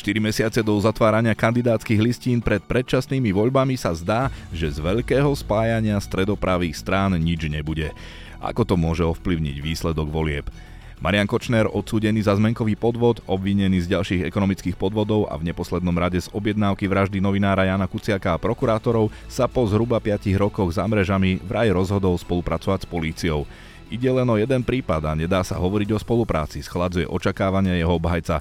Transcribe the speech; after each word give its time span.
4 0.00 0.16
mesiace 0.16 0.64
do 0.64 0.72
zatvárania 0.80 1.36
kandidátskych 1.36 2.00
listín 2.00 2.40
pred 2.40 2.64
predčasnými 2.64 3.36
voľbami 3.36 3.76
sa 3.76 3.92
zdá, 3.92 4.32
že 4.48 4.72
z 4.72 4.80
veľkého 4.80 5.28
spájania 5.36 6.00
stredopravých 6.00 6.72
strán 6.72 7.12
nič 7.20 7.44
nebude. 7.52 7.92
Ako 8.40 8.64
to 8.64 8.80
môže 8.80 9.04
ovplyvniť 9.04 9.60
výsledok 9.60 10.08
volieb? 10.08 10.48
Marian 11.04 11.28
Kočner, 11.28 11.68
odsúdený 11.68 12.24
za 12.24 12.36
zmenkový 12.36 12.80
podvod, 12.80 13.20
obvinený 13.28 13.84
z 13.84 13.92
ďalších 13.92 14.24
ekonomických 14.24 14.76
podvodov 14.80 15.28
a 15.28 15.36
v 15.36 15.52
neposlednom 15.52 15.96
rade 15.96 16.20
z 16.20 16.32
objednávky 16.32 16.88
vraždy 16.88 17.20
novinára 17.20 17.68
Jana 17.68 17.84
Kuciaka 17.84 18.36
a 18.36 18.40
prokurátorov, 18.40 19.12
sa 19.28 19.48
po 19.48 19.68
zhruba 19.68 20.00
5 20.00 20.32
rokoch 20.40 20.72
za 20.72 20.84
mrežami 20.88 21.44
vraj 21.44 21.72
rozhodol 21.72 22.16
spolupracovať 22.16 22.84
s 22.84 22.88
políciou. 22.88 23.44
Ide 23.90 24.06
len 24.06 24.28
o 24.30 24.38
jeden 24.38 24.62
prípad 24.62 25.02
a 25.02 25.12
nedá 25.18 25.42
sa 25.42 25.58
hovoriť 25.58 25.88
o 25.90 25.98
spolupráci, 25.98 26.62
schladzuje 26.62 27.10
očakávania 27.10 27.74
jeho 27.74 27.98
obhajca. 27.98 28.38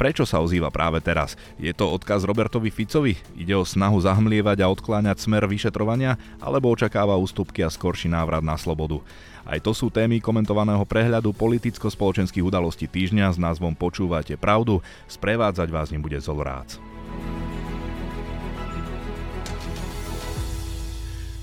Prečo 0.00 0.24
sa 0.24 0.40
ozýva 0.40 0.72
práve 0.72 1.04
teraz? 1.04 1.36
Je 1.60 1.76
to 1.76 1.84
odkaz 1.92 2.24
Robertovi 2.24 2.72
Ficovi? 2.72 3.20
Ide 3.36 3.52
o 3.52 3.68
snahu 3.68 4.00
zahmlievať 4.00 4.64
a 4.64 4.72
odkláňať 4.72 5.20
smer 5.20 5.44
vyšetrovania? 5.44 6.16
Alebo 6.40 6.72
očakáva 6.72 7.20
ústupky 7.20 7.60
a 7.60 7.68
skorší 7.68 8.08
návrat 8.08 8.40
na 8.40 8.56
slobodu? 8.56 9.04
Aj 9.44 9.60
to 9.60 9.76
sú 9.76 9.92
témy 9.92 10.24
komentovaného 10.24 10.88
prehľadu 10.88 11.36
politicko-spoločenských 11.36 12.40
udalostí 12.40 12.88
týždňa 12.88 13.36
s 13.36 13.36
názvom 13.36 13.76
Počúvate 13.76 14.40
pravdu. 14.40 14.80
Sprevádzať 15.04 15.68
vás 15.68 15.92
nebude 15.92 16.16
Zolrác. 16.16 16.80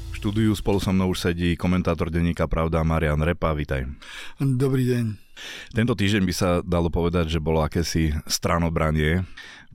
V 0.09 0.13
štúdiu 0.17 0.49
spolu 0.58 0.81
so 0.81 0.89
mnou 0.89 1.13
už 1.13 1.30
sedí 1.30 1.53
komentátor 1.53 2.09
denníka 2.09 2.49
Pravda 2.49 2.81
Marian 2.81 3.21
Repa. 3.21 3.53
Vítaj. 3.53 3.85
Dobrý 4.41 4.89
deň. 4.89 5.27
Tento 5.71 5.93
týždeň 5.93 6.23
by 6.25 6.33
sa 6.33 6.49
dalo 6.65 6.87
povedať, 6.87 7.37
že 7.37 7.43
bolo 7.43 7.61
akési 7.61 8.13
stranobranie. 8.25 9.25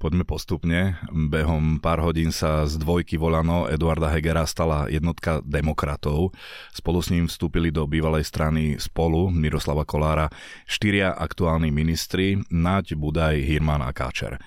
Poďme 0.02 0.26
postupne. 0.26 0.98
Behom 1.14 1.78
pár 1.78 2.02
hodín 2.02 2.34
sa 2.34 2.66
z 2.66 2.74
dvojky 2.74 3.14
volano 3.14 3.70
Eduarda 3.70 4.10
Hegera 4.10 4.42
stala 4.50 4.90
jednotka 4.90 5.38
demokratov. 5.46 6.34
Spolu 6.74 6.98
s 6.98 7.14
ním 7.14 7.30
vstúpili 7.30 7.70
do 7.70 7.86
bývalej 7.86 8.26
strany 8.26 8.82
spolu 8.82 9.30
Miroslava 9.30 9.86
Kolára 9.86 10.26
štyria 10.66 11.14
aktuálni 11.14 11.70
ministri 11.70 12.42
Naď, 12.50 12.98
Budaj, 12.98 13.46
Hirman 13.46 13.86
a 13.86 13.94
Káčer. 13.94 14.42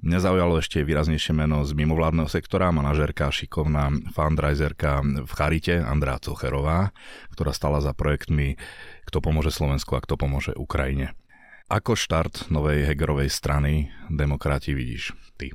Mňa 0.00 0.16
zaujalo 0.16 0.56
ešte 0.56 0.80
výraznejšie 0.80 1.36
meno 1.36 1.60
z 1.60 1.76
mimovládneho 1.76 2.24
sektora, 2.24 2.72
manažerka, 2.72 3.28
šikovná 3.28 3.92
fundraiserka 4.16 5.04
v 5.04 5.28
Charite, 5.28 5.76
Andrá 5.76 6.16
Cocherová, 6.16 6.96
ktorá 7.36 7.52
stala 7.52 7.84
za 7.84 7.92
projektmi 7.92 8.56
Kto 9.04 9.20
pomôže 9.20 9.52
Slovensku 9.52 9.92
a 9.92 10.00
kto 10.00 10.16
pomôže 10.16 10.56
Ukrajine. 10.56 11.12
Ako 11.68 12.00
štart 12.00 12.48
novej 12.48 12.88
Hegerovej 12.88 13.28
strany 13.28 13.92
demokrati 14.08 14.72
vidíš 14.72 15.12
ty? 15.36 15.52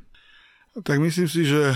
Tak 0.77 1.01
myslím 1.01 1.25
si, 1.25 1.49
že 1.49 1.73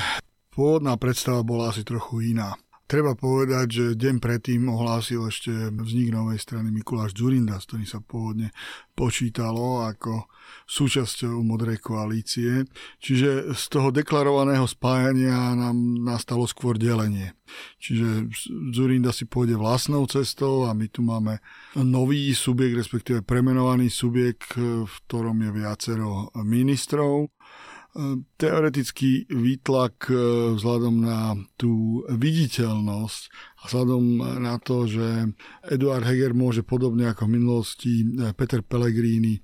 pôvodná 0.54 0.94
predstava 1.02 1.42
bola 1.42 1.74
asi 1.74 1.82
trochu 1.82 2.38
iná. 2.38 2.54
Treba 2.90 3.14
povedať, 3.14 3.68
že 3.70 3.86
deň 3.94 4.18
predtým 4.18 4.66
ohlásil 4.66 5.22
ešte 5.30 5.70
vznik 5.70 6.10
novej 6.10 6.42
strany 6.42 6.74
Mikuláš 6.74 7.14
Zurinda, 7.14 7.62
s 7.62 7.70
ktorým 7.70 7.86
sa 7.86 8.02
pôvodne 8.02 8.50
počítalo 8.98 9.86
ako 9.86 10.26
súčasťou 10.66 11.46
modrej 11.46 11.86
koalície. 11.86 12.66
Čiže 12.98 13.54
z 13.54 13.64
toho 13.70 13.94
deklarovaného 13.94 14.66
spájania 14.66 15.54
nám 15.54 15.78
nastalo 16.02 16.50
skôr 16.50 16.82
delenie. 16.82 17.38
Čiže 17.78 18.26
Zurinda 18.74 19.14
si 19.14 19.30
pôjde 19.30 19.54
vlastnou 19.54 20.10
cestou 20.10 20.66
a 20.66 20.74
my 20.74 20.90
tu 20.90 21.06
máme 21.06 21.46
nový 21.78 22.34
subjekt, 22.34 22.74
respektíve 22.74 23.22
premenovaný 23.22 23.94
subjekt, 23.94 24.58
v 24.58 24.90
ktorom 25.06 25.38
je 25.46 25.52
viacero 25.54 26.34
ministrov 26.42 27.30
teoretický 28.38 29.26
výtlak 29.34 30.14
e, 30.14 30.14
vzhľadom 30.56 30.96
na 31.02 31.34
tú 31.58 32.06
viditeľnosť 32.06 33.22
a 33.60 33.62
vzhľadom 33.66 34.04
na 34.40 34.56
to, 34.62 34.86
že 34.86 35.34
Eduard 35.66 36.06
Heger 36.06 36.38
môže 36.38 36.62
podobne 36.62 37.10
ako 37.10 37.26
v 37.26 37.34
minulosti 37.42 37.94
e, 38.06 38.30
Peter 38.38 38.62
Pellegrini 38.62 39.42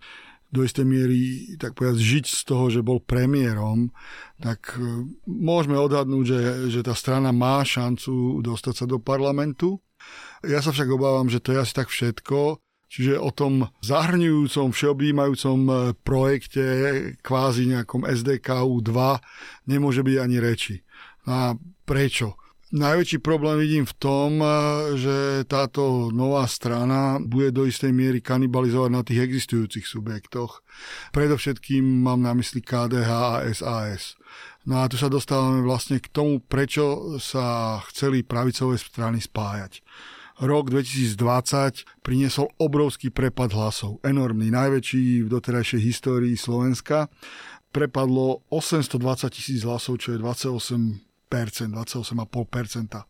do 0.54 0.62
istej 0.62 0.86
miery 0.86 1.22
tak 1.58 1.74
povedať, 1.74 1.98
žiť 2.00 2.26
z 2.30 2.42
toho, 2.46 2.66
že 2.70 2.86
bol 2.86 3.02
premiérom, 3.02 3.90
tak 4.38 4.78
e, 4.78 5.10
môžeme 5.26 5.76
odhadnúť, 5.82 6.26
že, 6.30 6.42
že 6.70 6.82
tá 6.86 6.94
strana 6.94 7.34
má 7.34 7.66
šancu 7.66 8.46
dostať 8.46 8.74
sa 8.74 8.86
do 8.86 9.02
parlamentu. 9.02 9.82
Ja 10.46 10.62
sa 10.62 10.70
však 10.70 10.86
obávam, 10.94 11.34
že 11.34 11.42
to 11.42 11.58
je 11.58 11.66
asi 11.66 11.74
tak 11.74 11.90
všetko 11.90 12.62
Čiže 12.96 13.20
o 13.20 13.28
tom 13.36 13.68
zahrňujúcom, 13.84 14.72
všeobjímajúcom 14.72 15.60
e, 15.68 15.74
projekte, 16.00 16.64
kvázi 17.20 17.68
nejakom 17.68 18.08
SDKU 18.08 18.80
2, 18.80 19.68
nemôže 19.68 20.00
byť 20.00 20.16
ani 20.16 20.38
reči. 20.40 20.76
A 21.28 21.60
prečo? 21.84 22.40
Najväčší 22.72 23.20
problém 23.20 23.60
vidím 23.60 23.84
v 23.84 23.96
tom, 24.00 24.40
e, 24.40 24.48
že 24.96 25.44
táto 25.44 26.08
nová 26.16 26.48
strana 26.48 27.20
bude 27.20 27.52
do 27.52 27.68
istej 27.68 27.92
miery 27.92 28.24
kanibalizovať 28.24 28.92
na 28.96 29.04
tých 29.04 29.28
existujúcich 29.28 29.84
subjektoch. 29.84 30.64
Predovšetkým 31.12 31.84
mám 31.84 32.24
na 32.24 32.32
mysli 32.32 32.64
KDH 32.64 33.12
a 33.12 33.44
SAS. 33.52 34.16
No 34.64 34.80
a 34.80 34.88
tu 34.88 34.96
sa 34.96 35.12
dostávame 35.12 35.68
vlastne 35.68 36.00
k 36.00 36.08
tomu, 36.08 36.40
prečo 36.40 37.20
sa 37.20 37.76
chceli 37.92 38.24
pravicové 38.24 38.80
strany 38.80 39.20
spájať 39.20 39.84
rok 40.42 40.68
2020 40.68 42.04
priniesol 42.04 42.52
obrovský 42.60 43.08
prepad 43.12 43.56
hlasov. 43.56 44.04
Enormný, 44.04 44.52
najväčší 44.52 45.24
v 45.24 45.32
doterajšej 45.32 45.82
histórii 45.82 46.36
Slovenska. 46.36 47.08
Prepadlo 47.72 48.44
820 48.52 49.32
tisíc 49.32 49.64
hlasov, 49.64 50.00
čo 50.00 50.16
je 50.16 50.20
28 50.20 51.06
28,5%. 51.36 53.04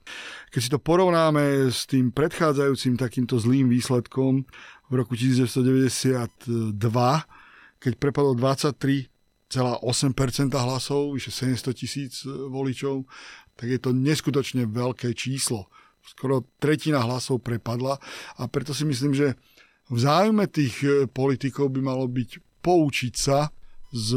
Keď 0.49 0.57
si 0.63 0.69
to 0.73 0.79
porovnáme 0.81 1.69
s 1.69 1.85
tým 1.85 2.09
predchádzajúcim 2.09 2.97
takýmto 2.97 3.37
zlým 3.37 3.69
výsledkom 3.69 4.49
v 4.89 4.93
roku 4.97 5.13
1992, 5.13 6.49
keď 7.77 7.93
prepadlo 8.01 8.33
23,8% 8.33 9.53
hlasov, 10.57 11.13
vyše 11.13 11.29
700 11.29 11.77
tisíc 11.77 12.25
voličov, 12.25 13.05
tak 13.53 13.69
je 13.69 13.77
to 13.77 13.93
neskutočne 13.93 14.65
veľké 14.65 15.13
číslo 15.13 15.69
skoro 16.05 16.45
tretina 16.61 17.01
hlasov 17.01 17.41
prepadla 17.41 17.97
a 18.37 18.45
preto 18.45 18.71
si 18.71 18.85
myslím, 18.85 19.13
že 19.17 19.33
v 19.89 19.97
záujme 20.01 20.49
tých 20.49 20.75
e, 20.81 20.89
politikov 21.09 21.73
by 21.73 21.81
malo 21.81 22.05
byť 22.09 22.61
poučiť 22.65 23.13
sa 23.13 23.53
z 23.93 24.09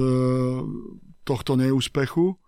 tohto 1.29 1.61
neúspechu 1.61 2.41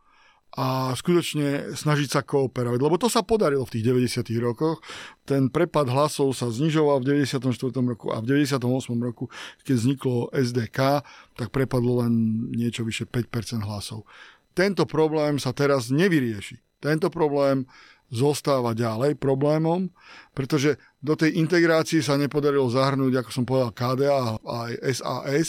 a 0.51 0.91
skutočne 0.99 1.78
snažiť 1.78 2.09
sa 2.11 2.21
kooperovať. 2.27 2.81
Lebo 2.83 2.99
to 2.99 3.06
sa 3.06 3.23
podarilo 3.23 3.62
v 3.62 3.78
tých 3.78 3.84
90. 3.87 4.27
rokoch. 4.43 4.83
Ten 5.23 5.47
prepad 5.47 5.87
hlasov 5.87 6.34
sa 6.34 6.51
znižoval 6.51 7.07
v 7.07 7.22
94. 7.22 7.55
roku 7.87 8.11
a 8.11 8.19
v 8.19 8.27
98. 8.34 8.59
roku, 8.99 9.31
keď 9.62 9.75
vzniklo 9.78 10.33
SDK, 10.34 11.07
tak 11.39 11.55
prepadlo 11.55 12.03
len 12.03 12.12
niečo 12.51 12.83
vyše 12.83 13.07
5% 13.07 13.62
hlasov. 13.62 14.03
Tento 14.51 14.83
problém 14.91 15.39
sa 15.39 15.55
teraz 15.55 15.95
nevyrieši. 15.95 16.59
Tento 16.83 17.12
problém 17.15 17.71
zostáva 18.10 18.75
ďalej 18.75 19.16
problémom, 19.16 19.88
pretože 20.34 20.76
do 20.98 21.15
tej 21.15 21.38
integrácie 21.38 22.03
sa 22.03 22.19
nepodarilo 22.19 22.66
zahrnúť, 22.66 23.22
ako 23.22 23.31
som 23.31 23.44
povedal, 23.47 23.71
KDA 23.71 24.37
a 24.43 24.54
aj 24.66 24.72
SAS 24.98 25.48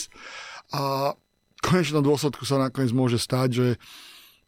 a 0.70 1.12
v 1.12 1.60
konečnom 1.60 2.02
dôsledku 2.02 2.46
sa 2.46 2.58
nakoniec 2.58 2.94
môže 2.94 3.18
stať, 3.18 3.48
že 3.50 3.68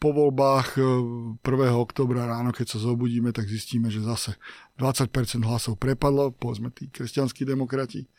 po 0.02 0.10
voľbách 0.10 0.76
1. 0.76 1.41
E, 1.42 1.69
oktobra 1.70 2.26
ráno, 2.26 2.50
keď 2.50 2.76
sa 2.76 2.78
zobudíme, 2.82 3.30
tak 3.30 3.47
zistíme, 3.47 3.88
že 3.88 4.02
zase 4.02 4.36
20% 4.76 5.08
hlasov 5.46 5.78
prepadlo, 5.78 6.34
povedzme 6.34 6.75
tí 6.75 6.91
kresťanskí 6.91 7.46
demokrati. 7.46 8.10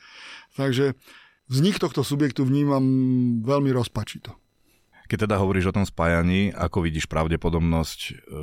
Takže 0.55 0.95
vznik 1.51 1.77
tohto 1.77 2.01
subjektu 2.01 2.47
vnímam 2.47 2.83
veľmi 3.43 3.69
rozpačito. 3.75 4.33
Keď 5.05 5.29
teda 5.29 5.37
hovoríš 5.37 5.69
o 5.69 5.75
tom 5.75 5.85
spájaní, 5.85 6.49
ako 6.53 6.85
vidíš 6.85 7.05
pravdepodobnosť, 7.05 7.99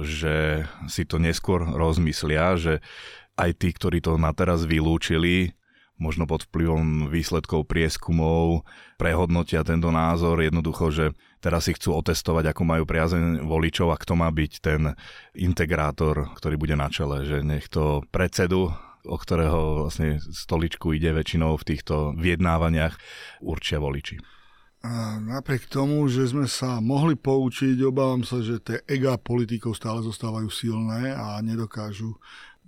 že 0.06 0.66
si 0.86 1.02
to 1.02 1.18
neskôr 1.18 1.66
rozmyslia, 1.66 2.54
že 2.54 2.78
aj 3.34 3.50
tí, 3.58 3.74
ktorí 3.74 3.98
to 3.98 4.14
na 4.20 4.30
teraz 4.30 4.62
vylúčili, 4.62 5.56
možno 6.02 6.26
pod 6.26 6.46
vplyvom 6.50 7.10
výsledkov 7.10 7.70
prieskumov, 7.70 8.66
prehodnotia 8.98 9.62
tento 9.62 9.94
názor 9.94 10.42
jednoducho, 10.42 10.90
že 10.90 11.06
teraz 11.38 11.70
si 11.70 11.78
chcú 11.78 11.94
otestovať, 11.94 12.50
ako 12.50 12.62
majú 12.66 12.84
priazeň 12.86 13.46
voličov 13.46 13.94
a 13.94 14.00
kto 14.00 14.18
má 14.18 14.28
byť 14.30 14.52
ten 14.58 14.98
integrátor, 15.38 16.34
ktorý 16.34 16.58
bude 16.58 16.74
na 16.74 16.90
čele, 16.90 17.22
že 17.22 17.46
nech 17.46 17.70
to 17.70 18.02
predsedu 18.10 18.74
o 19.02 19.16
ktorého 19.18 19.82
vlastne 19.86 20.22
stoličku 20.22 20.94
ide 20.94 21.10
väčšinou 21.10 21.58
v 21.58 21.66
týchto 21.74 22.14
vyjednávaniach, 22.14 22.94
určia 23.42 23.82
voliči. 23.82 24.22
Napriek 25.22 25.70
tomu, 25.70 26.10
že 26.10 26.26
sme 26.26 26.50
sa 26.50 26.82
mohli 26.82 27.14
poučiť, 27.14 27.78
obávam 27.86 28.26
sa, 28.26 28.42
že 28.42 28.58
tie 28.58 28.82
ega 28.90 29.14
politikov 29.14 29.78
stále 29.78 30.02
zostávajú 30.02 30.50
silné 30.50 31.14
a 31.14 31.38
nedokážu 31.38 32.18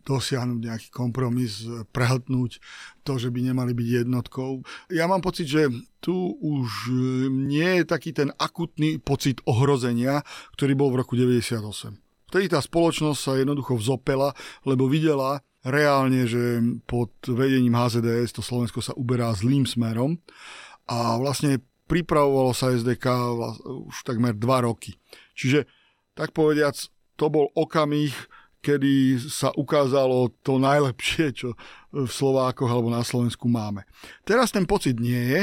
dosiahnuť 0.05 0.61
nejaký 0.61 0.89
kompromis, 0.93 1.65
prehltnúť 1.91 2.61
to, 3.03 3.13
že 3.17 3.33
by 3.33 3.51
nemali 3.51 3.73
byť 3.73 3.89
jednotkou. 4.05 4.61
Ja 4.93 5.09
mám 5.09 5.25
pocit, 5.25 5.49
že 5.49 5.73
tu 5.99 6.37
už 6.39 6.93
nie 7.33 7.83
je 7.83 7.85
taký 7.89 8.13
ten 8.13 8.31
akutný 8.37 9.01
pocit 9.01 9.41
ohrozenia, 9.49 10.21
ktorý 10.55 10.77
bol 10.77 10.93
v 10.93 11.01
roku 11.03 11.17
98. 11.17 11.99
Vtedy 12.31 12.47
tá 12.47 12.61
spoločnosť 12.61 13.19
sa 13.19 13.41
jednoducho 13.41 13.81
vzopela, 13.81 14.37
lebo 14.69 14.87
videla 14.87 15.41
reálne, 15.65 16.29
že 16.29 16.61
pod 16.85 17.11
vedením 17.25 17.73
HZDS 17.73 18.37
to 18.37 18.43
Slovensko 18.45 18.85
sa 18.85 18.93
uberá 18.95 19.33
zlým 19.33 19.65
smerom 19.65 20.21
a 20.85 21.17
vlastne 21.17 21.65
pripravovalo 21.85 22.57
sa 22.57 22.73
SDK 22.73 23.07
už 23.89 23.97
takmer 24.05 24.33
dva 24.33 24.65
roky. 24.65 24.97
Čiže 25.37 25.69
tak 26.15 26.31
povediac, 26.33 26.79
to 27.15 27.27
bol 27.31 27.51
okamih, 27.55 28.15
kedy 28.65 29.21
sa 29.21 29.53
ukázalo 29.53 30.33
to 30.41 30.57
najlepšie, 30.57 31.37
čo 31.37 31.49
v 31.93 32.09
Slovákoch 32.09 32.71
alebo 32.71 32.89
na 32.89 33.05
Slovensku 33.05 33.45
máme. 33.47 33.85
Teraz 34.25 34.49
ten 34.49 34.65
pocit 34.65 34.97
nie 34.97 35.21
je. 35.21 35.43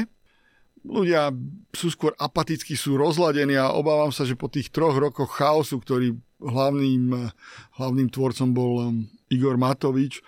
Ľudia 0.81 1.29
sú 1.69 1.93
skôr 1.93 2.17
apatickí, 2.17 2.73
sú 2.73 2.97
rozladení 2.97 3.53
a 3.53 3.69
obávam 3.69 4.09
sa, 4.09 4.25
že 4.25 4.33
po 4.33 4.49
tých 4.49 4.73
troch 4.73 4.97
rokoch 4.97 5.37
chaosu, 5.37 5.77
ktorý 5.77 6.17
hlavným, 6.41 7.29
hlavným 7.77 8.09
tvorcom 8.09 8.49
bol 8.49 8.73
um, 8.81 9.05
Igor 9.29 9.61
Matovič, 9.61 10.25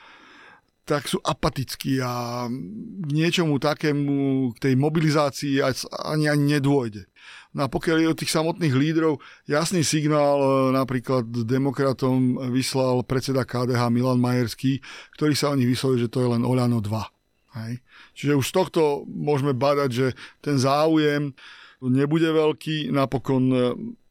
tak 0.84 1.08
sú 1.08 1.20
apatickí 1.24 2.04
a 2.04 2.46
k 2.52 3.08
niečomu 3.08 3.56
takému, 3.56 4.52
k 4.56 4.58
tej 4.60 4.74
mobilizácii 4.76 5.64
ani, 5.64 6.28
ani 6.28 6.60
nedôjde. 6.60 7.08
No 7.54 7.66
a 7.66 7.72
pokiaľ 7.72 7.98
je 8.02 8.12
od 8.12 8.20
tých 8.20 8.34
samotných 8.34 8.74
lídrov, 8.74 9.22
jasný 9.46 9.86
signál 9.86 10.42
e, 10.42 10.50
napríklad 10.74 11.24
demokratom 11.46 12.36
vyslal 12.50 13.06
predseda 13.06 13.46
KDH 13.46 13.94
Milan 13.94 14.20
Majerský, 14.20 14.82
ktorý 15.16 15.34
sa 15.38 15.54
o 15.54 15.58
nich 15.58 15.70
vyslovil, 15.70 16.04
že 16.04 16.12
to 16.12 16.20
je 16.20 16.34
len 16.34 16.44
Oľano 16.44 16.82
2. 16.82 17.62
Hej. 17.64 17.74
Čiže 18.18 18.34
už 18.42 18.46
z 18.50 18.54
tohto 18.58 18.82
môžeme 19.06 19.54
badať, 19.54 19.90
že 19.94 20.08
ten 20.42 20.58
záujem 20.58 21.32
nebude 21.80 22.28
veľký. 22.28 22.90
Napokon 22.90 23.44
e, 23.54 23.58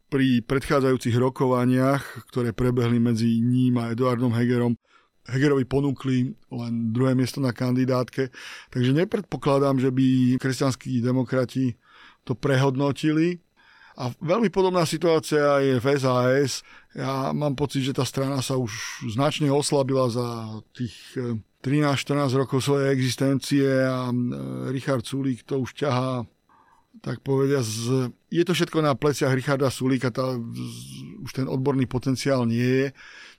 pri 0.06 0.40
predchádzajúcich 0.46 1.16
rokovaniach, 1.18 2.30
ktoré 2.30 2.54
prebehli 2.54 3.02
medzi 3.02 3.42
ním 3.42 3.82
a 3.82 3.90
Eduardom 3.90 4.32
Hegerom, 4.32 4.78
Hegerovi 5.22 5.62
ponúkli 5.62 6.34
len 6.50 6.72
druhé 6.90 7.14
miesto 7.14 7.38
na 7.38 7.54
kandidátke, 7.54 8.34
takže 8.74 8.90
nepredpokladám, 8.90 9.78
že 9.78 9.94
by 9.94 10.36
kresťanskí 10.42 10.98
demokrati 10.98 11.78
to 12.26 12.34
prehodnotili. 12.34 13.38
A 13.92 14.08
veľmi 14.24 14.48
podobná 14.48 14.88
situácia 14.88 15.60
je 15.60 15.76
v 15.76 15.86
SAS. 16.00 16.64
Ja 16.96 17.30
mám 17.36 17.52
pocit, 17.52 17.84
že 17.84 17.92
tá 17.92 18.08
strana 18.08 18.40
sa 18.40 18.56
už 18.56 18.72
značne 19.12 19.52
oslabila 19.52 20.08
za 20.08 20.58
tých 20.72 20.96
13-14 21.60 22.32
eh, 22.32 22.38
rokov 22.40 22.58
svojej 22.64 22.88
existencie 22.88 23.68
a 23.68 24.08
eh, 24.08 24.16
Richard 24.72 25.04
Sulík 25.04 25.44
to 25.44 25.60
už 25.60 25.76
ťahá 25.76 26.24
tak 27.00 27.24
povedia, 27.24 27.64
z, 27.64 28.12
je 28.28 28.44
to 28.44 28.52
všetko 28.52 28.84
na 28.84 28.92
pleciach 28.92 29.32
Richarda 29.32 29.72
Sulíka, 29.72 30.12
tá, 30.12 30.36
už 31.24 31.30
ten 31.32 31.48
odborný 31.48 31.88
potenciál 31.88 32.44
nie 32.44 32.60
je. 32.62 32.88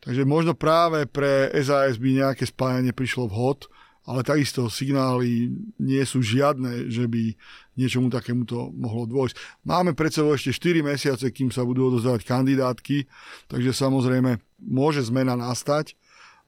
Takže 0.02 0.26
možno 0.26 0.58
práve 0.58 1.06
pre 1.06 1.54
SAS 1.62 2.02
by 2.02 2.10
nejaké 2.18 2.50
spájanie 2.50 2.92
prišlo 2.92 3.30
vhod, 3.30 3.70
ale 4.04 4.20
takisto 4.20 4.68
signály 4.68 5.54
nie 5.80 6.04
sú 6.04 6.20
žiadne, 6.20 6.92
že 6.92 7.08
by 7.08 7.38
niečomu 7.80 8.12
takémuto 8.12 8.74
mohlo 8.76 9.08
dôjsť. 9.08 9.64
Máme 9.64 9.96
pred 9.96 10.12
sebou 10.12 10.36
ešte 10.36 10.52
4 10.52 10.84
mesiace, 10.84 11.26
kým 11.32 11.54
sa 11.54 11.64
budú 11.64 11.88
odozdávať 11.88 12.28
kandidátky, 12.28 13.08
takže 13.48 13.72
samozrejme 13.72 14.44
môže 14.60 15.00
zmena 15.08 15.40
nastať, 15.40 15.96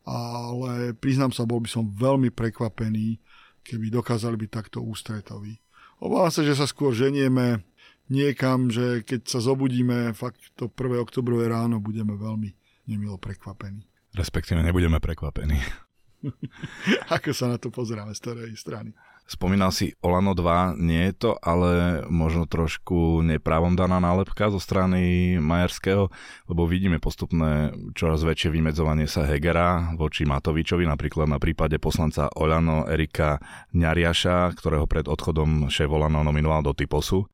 ale 0.04 0.92
priznám 1.00 1.32
sa, 1.32 1.48
bol 1.48 1.64
by 1.64 1.70
som 1.72 1.88
veľmi 1.88 2.30
prekvapený, 2.30 3.24
keby 3.64 3.88
dokázali 3.88 4.36
byť 4.36 4.50
takto 4.52 4.84
ústretoví. 4.84 5.65
Obávam 6.00 6.32
sa, 6.32 6.44
že 6.44 6.58
sa 6.58 6.68
skôr 6.68 6.92
ženieme 6.92 7.64
niekam, 8.12 8.70
že 8.70 9.02
keď 9.02 9.30
sa 9.30 9.40
zobudíme 9.42 10.14
fakt 10.14 10.54
to 10.60 10.70
1. 10.70 11.02
oktobrové 11.02 11.50
ráno, 11.50 11.82
budeme 11.82 12.14
veľmi 12.18 12.54
nemilo 12.86 13.18
prekvapení. 13.18 13.86
Respektíve 14.16 14.64
nebudeme 14.64 15.02
prekvapení. 15.02 15.85
Ako 17.16 17.32
sa 17.32 17.52
na 17.52 17.58
to 17.62 17.70
pozeráme 17.70 18.14
z 18.16 18.22
ktorej 18.22 18.54
strany? 18.58 18.92
Spomínal 19.26 19.74
si 19.74 19.98
Olano 20.06 20.38
2, 20.38 20.78
nie 20.78 21.10
je 21.10 21.14
to 21.18 21.32
ale 21.42 22.06
možno 22.14 22.46
trošku 22.46 23.26
neprávom 23.26 23.74
daná 23.74 23.98
nálepka 23.98 24.54
zo 24.54 24.62
strany 24.62 25.34
Majerského, 25.42 26.14
lebo 26.46 26.70
vidíme 26.70 27.02
postupné 27.02 27.74
čoraz 27.98 28.22
väčšie 28.22 28.54
vymedzovanie 28.54 29.10
sa 29.10 29.26
Hegera 29.26 29.98
voči 29.98 30.30
Matovičovi, 30.30 30.86
napríklad 30.86 31.26
na 31.26 31.42
prípade 31.42 31.82
poslanca 31.82 32.30
Olano 32.38 32.86
Erika 32.86 33.42
Ňariaša, 33.74 34.54
ktorého 34.62 34.86
pred 34.86 35.10
odchodom 35.10 35.74
šéf 35.74 35.90
Olano 35.90 36.22
nominoval 36.22 36.62
do 36.62 36.78
Typosu. 36.78 37.26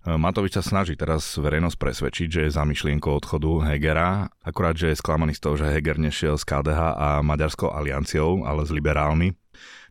Matovič 0.00 0.56
sa 0.56 0.64
snaží 0.64 0.96
teraz 0.96 1.36
verejnosť 1.36 1.76
presvedčiť, 1.76 2.28
že 2.32 2.40
je 2.48 2.56
za 2.56 2.64
myšlienkou 2.64 3.20
odchodu 3.20 3.68
Hegera, 3.68 4.32
akurát, 4.40 4.72
že 4.72 4.88
je 4.88 5.00
sklamaný 5.00 5.36
z 5.36 5.44
toho, 5.44 5.60
že 5.60 5.68
Heger 5.68 6.00
nešiel 6.00 6.40
s 6.40 6.48
KDH 6.48 6.80
a 6.96 7.08
Maďarskou 7.20 7.68
alianciou, 7.68 8.48
ale 8.48 8.64
s 8.64 8.72
liberálmi. 8.72 9.36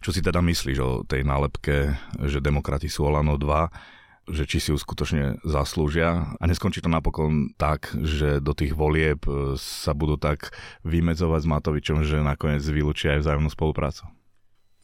Čo 0.01 0.09
si 0.09 0.25
teda 0.25 0.41
myslíš 0.41 0.77
o 0.81 1.05
tej 1.05 1.21
nálepke, 1.21 1.93
že 2.25 2.41
demokrati 2.41 2.89
sú 2.89 3.05
Olano 3.05 3.37
2, 3.37 4.33
že 4.33 4.49
či 4.49 4.57
si 4.57 4.73
ju 4.73 4.77
skutočne 4.81 5.41
zaslúžia 5.45 6.33
a 6.37 6.43
neskončí 6.49 6.81
to 6.81 6.89
napokon 6.89 7.53
tak, 7.57 7.93
že 8.01 8.41
do 8.41 8.57
tých 8.57 8.73
volieb 8.73 9.21
sa 9.61 9.93
budú 9.93 10.17
tak 10.17 10.53
vymedzovať 10.85 11.41
s 11.45 11.51
Matovičom, 11.53 11.97
že 12.01 12.25
nakoniec 12.25 12.65
vylúčia 12.65 13.17
aj 13.17 13.29
vzájomnú 13.29 13.49
spoluprácu? 13.53 14.09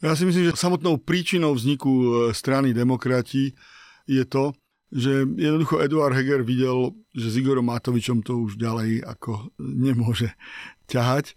Ja 0.04 0.12
si 0.12 0.28
myslím, 0.28 0.52
že 0.52 0.60
samotnou 0.60 1.00
príčinou 1.00 1.56
vzniku 1.56 1.88
e, 1.88 2.06
strany 2.36 2.76
demokrati 2.76 3.56
je 4.04 4.22
to, 4.28 4.52
že 4.92 5.26
jednoducho 5.26 5.82
Eduard 5.82 6.14
Heger 6.14 6.46
videl, 6.46 6.94
že 7.10 7.30
s 7.32 7.38
Igorom 7.38 7.66
Matovičom 7.66 8.22
to 8.22 8.46
už 8.46 8.54
ďalej 8.60 9.02
ako 9.02 9.50
nemôže 9.58 10.30
ťahať. 10.86 11.34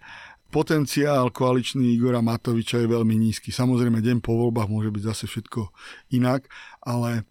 Potenciál 0.49 1.29
koaličný 1.29 1.93
Igora 1.93 2.25
Matoviča 2.25 2.81
je 2.81 2.89
veľmi 2.89 3.13
nízky. 3.13 3.53
Samozrejme, 3.53 4.01
deň 4.01 4.17
po 4.21 4.33
voľbách 4.33 4.69
môže 4.69 4.89
byť 4.89 5.03
zase 5.13 5.25
všetko 5.29 5.69
inak, 6.13 6.49
ale 6.81 7.29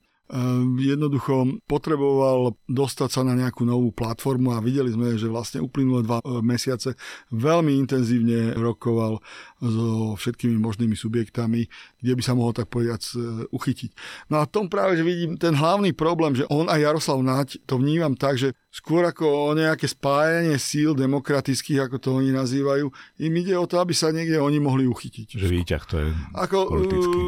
jednoducho 0.76 1.64
potreboval 1.64 2.52
dostať 2.68 3.08
sa 3.08 3.20
na 3.24 3.32
nejakú 3.32 3.64
novú 3.64 3.88
platformu 3.96 4.52
a 4.52 4.60
videli 4.60 4.92
sme, 4.92 5.16
že 5.16 5.24
vlastne 5.24 5.64
uplynulé 5.64 6.04
dva 6.04 6.20
e, 6.20 6.44
mesiace 6.44 6.92
veľmi 7.32 7.72
intenzívne 7.80 8.52
rokoval 8.52 9.24
so 9.64 10.14
všetkými 10.20 10.60
možnými 10.60 10.92
subjektami, 10.92 11.64
kde 12.04 12.12
by 12.12 12.22
sa 12.22 12.36
mohol 12.36 12.52
tak 12.52 12.68
povedať 12.68 13.16
e, 13.16 13.48
uchytiť. 13.48 13.90
No 14.28 14.44
a 14.44 14.44
tom 14.44 14.68
práve, 14.68 15.00
že 15.00 15.08
vidím 15.08 15.40
ten 15.40 15.56
hlavný 15.56 15.96
problém, 15.96 16.36
že 16.36 16.44
on 16.52 16.68
a 16.68 16.76
Jaroslav 16.76 17.24
Naď 17.24 17.64
to 17.64 17.80
vnímam 17.80 18.12
tak, 18.12 18.36
že 18.36 18.52
skôr 18.68 19.08
ako 19.08 19.48
o 19.48 19.56
nejaké 19.56 19.88
spájanie 19.88 20.60
síl 20.60 20.92
demokratických, 20.92 21.88
ako 21.88 21.96
to 21.96 22.08
oni 22.20 22.36
nazývajú, 22.36 22.84
im 23.24 23.34
ide 23.40 23.56
o 23.56 23.64
to, 23.64 23.80
aby 23.80 23.96
sa 23.96 24.12
niekde 24.12 24.36
oni 24.36 24.60
mohli 24.60 24.84
uchytiť. 24.84 25.40
Že 25.40 25.48
výťah 25.48 25.82
to 25.88 25.94
je 26.04 26.08
ako, 26.36 26.58
politický. 26.68 27.20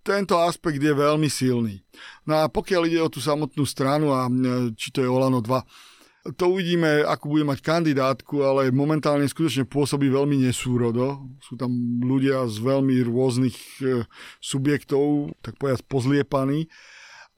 Tento 0.00 0.40
aspekt 0.40 0.80
je 0.80 0.94
veľmi 0.96 1.28
silný. 1.28 1.84
No 2.24 2.40
a 2.40 2.48
pokiaľ 2.48 2.82
ide 2.88 3.00
o 3.04 3.12
tú 3.12 3.20
samotnú 3.20 3.68
stranu 3.68 4.12
a 4.16 4.26
či 4.72 4.88
to 4.92 5.04
je 5.04 5.08
Olano 5.08 5.44
2, 5.44 5.90
to 6.36 6.52
uvidíme, 6.52 7.00
ako 7.00 7.32
bude 7.32 7.48
mať 7.48 7.64
kandidátku, 7.64 8.44
ale 8.44 8.68
momentálne 8.68 9.24
skutočne 9.24 9.64
pôsobí 9.64 10.12
veľmi 10.12 10.44
nesúrodo. 10.44 11.24
Sú 11.40 11.56
tam 11.56 11.72
ľudia 12.04 12.44
z 12.44 12.60
veľmi 12.60 13.00
rôznych 13.08 13.56
e, 13.80 14.04
subjektov, 14.36 15.32
tak 15.40 15.56
povedať 15.56 15.80
pozliepaní. 15.88 16.68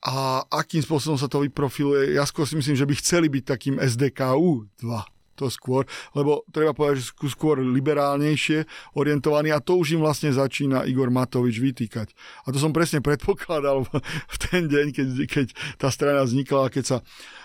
A 0.02 0.42
akým 0.50 0.82
spôsobom 0.82 1.14
sa 1.14 1.30
to 1.30 1.46
vyprofiluje, 1.46 2.18
ja 2.18 2.26
skôr 2.26 2.42
si 2.42 2.58
myslím, 2.58 2.74
že 2.74 2.88
by 2.90 2.94
chceli 2.98 3.30
byť 3.30 3.44
takým 3.46 3.78
SDKU 3.78 4.66
2 4.82 5.21
to 5.42 5.50
skôr, 5.50 5.82
lebo 6.14 6.46
treba 6.54 6.70
povedať, 6.70 7.02
že 7.02 7.10
sú 7.10 7.28
skôr 7.28 7.58
liberálnejšie 7.58 8.64
orientovaní 8.94 9.50
a 9.50 9.58
to 9.58 9.76
už 9.82 9.98
im 9.98 10.02
vlastne 10.06 10.30
začína 10.30 10.86
Igor 10.86 11.10
Matovič 11.10 11.58
vytýkať. 11.58 12.14
A 12.46 12.54
to 12.54 12.62
som 12.62 12.70
presne 12.70 13.02
predpokladal 13.02 13.82
v 14.34 14.36
ten 14.38 14.70
deň, 14.70 14.86
keď, 14.94 15.08
keď 15.26 15.46
tá 15.76 15.90
strana 15.90 16.22
vznikla 16.22 16.68
a 16.68 16.72
keď 16.72 16.84
sa 16.86 16.96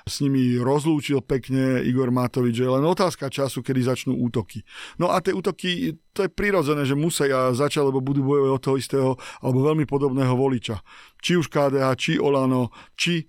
s 0.08 0.24
nimi 0.24 0.56
rozlúčil 0.62 1.20
pekne 1.25 1.84
Igor 1.84 2.13
Matovič, 2.13 2.62
že 2.62 2.66
je 2.66 2.75
len 2.77 2.86
otázka 2.86 3.27
času, 3.27 3.60
kedy 3.66 3.84
začnú 3.84 4.16
útoky. 4.16 4.63
No 5.01 5.12
a 5.12 5.20
tie 5.20 5.36
útoky, 5.36 6.00
to 6.16 6.25
je 6.25 6.32
prirodzené, 6.32 6.88
že 6.88 6.98
musia 6.98 7.54
začať, 7.54 7.92
lebo 7.92 8.00
budú 8.01 8.24
bojovať 8.24 8.51
od 8.51 8.62
toho 8.63 8.75
istého 8.80 9.10
alebo 9.44 9.68
veľmi 9.68 9.86
podobného 9.86 10.34
voliča. 10.34 10.82
Či 11.22 11.38
už 11.38 11.48
KDH, 11.51 11.86
či 11.98 12.12
Olano, 12.18 12.74
či 12.98 13.22
e, 13.22 13.25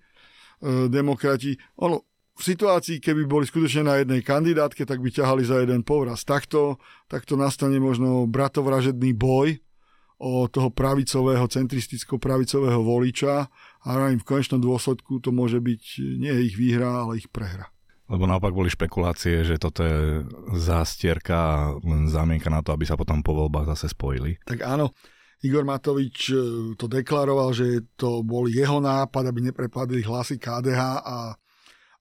demokrati. 0.89 1.57
Ono, 1.85 2.08
v 2.39 2.43
situácii, 2.47 3.03
keby 3.03 3.27
boli 3.27 3.51
skutočne 3.51 3.83
na 3.83 3.95
jednej 3.99 4.23
kandidátke, 4.23 4.87
tak 4.87 5.03
by 5.03 5.11
ťahali 5.11 5.43
za 5.43 5.59
jeden 5.59 5.83
povraz. 5.83 6.23
Takto, 6.23 6.79
takto 7.11 7.35
nastane 7.35 7.83
možno 7.83 8.31
bratovražedný 8.31 9.11
boj 9.19 9.59
o 10.23 10.47
toho 10.47 10.71
pravicového, 10.71 11.47
centristicko-pravicového 11.51 12.79
voliča 12.79 13.51
a 13.83 13.89
v 14.15 14.23
konečnom 14.23 14.63
dôsledku 14.63 15.19
to 15.19 15.35
môže 15.35 15.59
byť 15.59 15.83
nie 16.19 16.35
ich 16.47 16.55
výhra, 16.55 17.07
ale 17.07 17.19
ich 17.19 17.27
prehra. 17.31 17.71
Lebo 18.09 18.25
naopak 18.25 18.55
boli 18.55 18.73
špekulácie, 18.73 19.45
že 19.45 19.61
toto 19.61 19.85
je 19.85 20.25
zástierka 20.57 21.37
a 21.37 21.57
len 21.85 22.09
zámienka 22.09 22.49
na 22.49 22.65
to, 22.65 22.73
aby 22.73 22.89
sa 22.89 22.97
potom 22.97 23.21
po 23.21 23.37
voľbách 23.37 23.77
zase 23.77 23.93
spojili. 23.93 24.41
Tak 24.49 24.65
áno, 24.65 24.97
Igor 25.45 25.63
Matovič 25.63 26.33
e, 26.33 26.35
to 26.75 26.89
deklaroval, 26.89 27.53
že 27.53 27.85
to 27.95 28.25
bol 28.25 28.49
jeho 28.49 28.81
nápad, 28.81 29.29
aby 29.29 29.53
neprepadli 29.53 30.03
hlasy 30.03 30.41
KDH 30.41 31.05
a, 31.05 31.37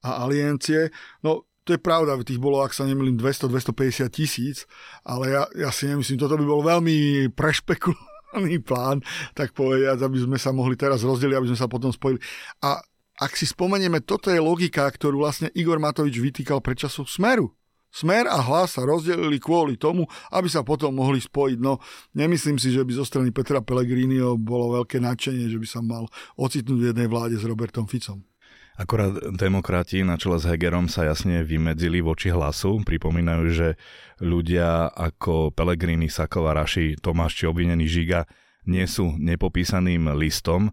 a 0.04 0.26
aliancie. 0.26 0.94
No, 1.24 1.48
to 1.68 1.76
je 1.76 1.82
pravda, 1.84 2.16
tých 2.24 2.40
bolo, 2.40 2.64
ak 2.64 2.72
sa 2.72 2.88
nemýlim, 2.88 3.20
200-250 3.20 4.08
tisíc, 4.08 4.64
ale 5.04 5.36
ja, 5.36 5.44
ja 5.52 5.70
si 5.70 5.92
nemyslím, 5.92 6.16
toto 6.16 6.40
by 6.40 6.46
bol 6.48 6.64
veľmi 6.64 7.28
prešpekulovaný 7.36 8.64
plán, 8.64 9.04
tak 9.36 9.52
povedať, 9.52 10.00
aby 10.00 10.18
sme 10.24 10.38
sa 10.40 10.56
mohli 10.56 10.80
teraz 10.80 11.04
rozdeliť, 11.04 11.36
aby 11.36 11.50
sme 11.52 11.60
sa 11.60 11.68
potom 11.68 11.92
spojili. 11.92 12.24
A 12.64 12.80
ak 13.20 13.36
si 13.36 13.44
spomenieme, 13.44 14.00
toto 14.00 14.32
je 14.32 14.40
logika, 14.40 14.88
ktorú 14.88 15.28
vlastne 15.28 15.52
Igor 15.58 15.82
Matovič 15.82 16.16
vytýkal 16.22 16.64
pre 16.64 16.78
časov 16.78 17.12
Smeru. 17.12 17.52
Smer 17.88 18.30
a 18.30 18.38
hlas 18.44 18.78
sa 18.78 18.86
rozdelili 18.86 19.42
kvôli 19.42 19.74
tomu, 19.80 20.06
aby 20.30 20.46
sa 20.52 20.62
potom 20.62 20.94
mohli 20.94 21.18
spojiť. 21.18 21.58
No, 21.58 21.82
nemyslím 22.14 22.62
si, 22.62 22.70
že 22.70 22.86
by 22.86 22.94
zo 22.94 23.08
strany 23.08 23.34
Petra 23.34 23.64
Pellegriniho 23.64 24.38
bolo 24.38 24.78
veľké 24.84 25.02
nadšenie, 25.02 25.50
že 25.50 25.58
by 25.58 25.68
sa 25.68 25.82
mal 25.82 26.06
ocitnúť 26.38 26.78
v 26.78 26.88
jednej 26.94 27.08
vláde 27.10 27.42
s 27.42 27.48
Robertom 27.48 27.90
Ficom. 27.90 28.22
Akorát 28.78 29.34
demokrati 29.34 30.06
na 30.06 30.22
čele 30.22 30.38
s 30.38 30.46
Hegerom 30.46 30.86
sa 30.86 31.02
jasne 31.02 31.42
vymedzili 31.42 31.98
voči 31.98 32.30
hlasu. 32.30 32.86
Pripomínajú, 32.86 33.44
že 33.50 33.68
ľudia 34.22 34.94
ako 34.94 35.50
Pellegrini, 35.50 36.14
Sakova, 36.14 36.54
Raši, 36.54 36.94
Tomáš 37.02 37.42
či 37.42 37.50
obvinený 37.50 37.90
Žiga 37.90 38.30
nie 38.70 38.86
sú 38.86 39.18
nepopísaným 39.18 40.14
listom. 40.14 40.70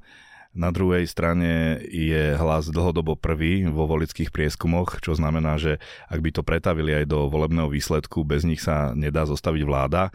Na 0.54 0.68
druhej 0.70 1.08
strane 1.08 1.80
je 1.88 2.36
hlas 2.36 2.68
dlhodobo 2.68 3.16
prvý 3.16 3.66
vo 3.66 3.88
volických 3.88 4.30
prieskumoch, 4.30 5.00
čo 5.00 5.16
znamená, 5.16 5.56
že 5.56 5.80
ak 6.06 6.20
by 6.20 6.30
to 6.30 6.46
pretavili 6.46 6.92
aj 6.94 7.10
do 7.10 7.26
volebného 7.26 7.72
výsledku, 7.72 8.22
bez 8.22 8.44
nich 8.44 8.60
sa 8.62 8.92
nedá 8.92 9.24
zostaviť 9.26 9.62
vláda. 9.64 10.14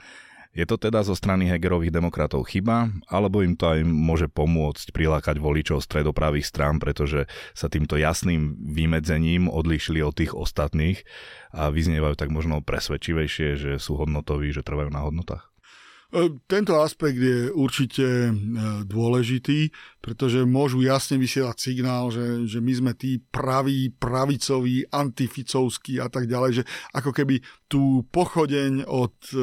Je 0.50 0.66
to 0.66 0.82
teda 0.82 1.06
zo 1.06 1.14
strany 1.14 1.46
Hegerových 1.46 1.94
demokratov 1.94 2.50
chyba, 2.50 2.90
alebo 3.06 3.46
im 3.46 3.54
to 3.54 3.70
aj 3.70 3.86
môže 3.86 4.26
pomôcť 4.34 4.90
prilákať 4.90 5.38
voličov 5.38 5.86
stredopravých 5.86 6.46
strán, 6.46 6.82
pretože 6.82 7.30
sa 7.54 7.70
týmto 7.70 8.02
jasným 8.02 8.58
vymedzením 8.58 9.46
odlišili 9.46 10.02
od 10.02 10.18
tých 10.18 10.34
ostatných 10.34 11.06
a 11.54 11.70
vyznievajú 11.70 12.18
tak 12.18 12.34
možno 12.34 12.66
presvedčivejšie, 12.66 13.62
že 13.62 13.72
sú 13.78 14.02
hodnotoví, 14.02 14.50
že 14.50 14.66
trvajú 14.66 14.90
na 14.90 15.06
hodnotách? 15.06 15.49
E, 16.10 16.42
tento 16.50 16.74
aspekt 16.82 17.22
je 17.22 17.54
určite 17.54 18.02
e, 18.02 18.32
dôležitý, 18.82 19.70
pretože 20.02 20.42
môžu 20.42 20.82
jasne 20.82 21.22
vysielať 21.22 21.58
signál, 21.62 22.10
že, 22.10 22.50
že 22.50 22.58
my 22.58 22.74
sme 22.74 22.92
tí 22.98 23.22
praví, 23.22 23.94
pravicoví, 23.94 24.90
antificovskí 24.90 26.02
a 26.02 26.10
tak 26.10 26.26
ďalej, 26.26 26.52
že 26.62 26.64
ako 26.98 27.14
keby 27.14 27.46
tú 27.70 28.02
pochodeň 28.10 28.90
od 28.90 29.14
e, 29.30 29.38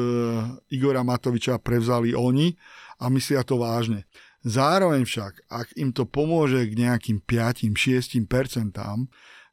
Igora 0.75 1.07
Matoviča 1.07 1.55
prevzali 1.63 2.11
oni 2.11 2.51
a 2.99 3.07
myslia 3.15 3.47
to 3.47 3.63
vážne. 3.63 4.03
Zároveň 4.43 5.07
však, 5.07 5.47
ak 5.47 5.71
im 5.79 5.95
to 5.95 6.03
pomôže 6.03 6.67
k 6.67 6.83
nejakým 6.83 7.23
5-6%, 7.23 8.75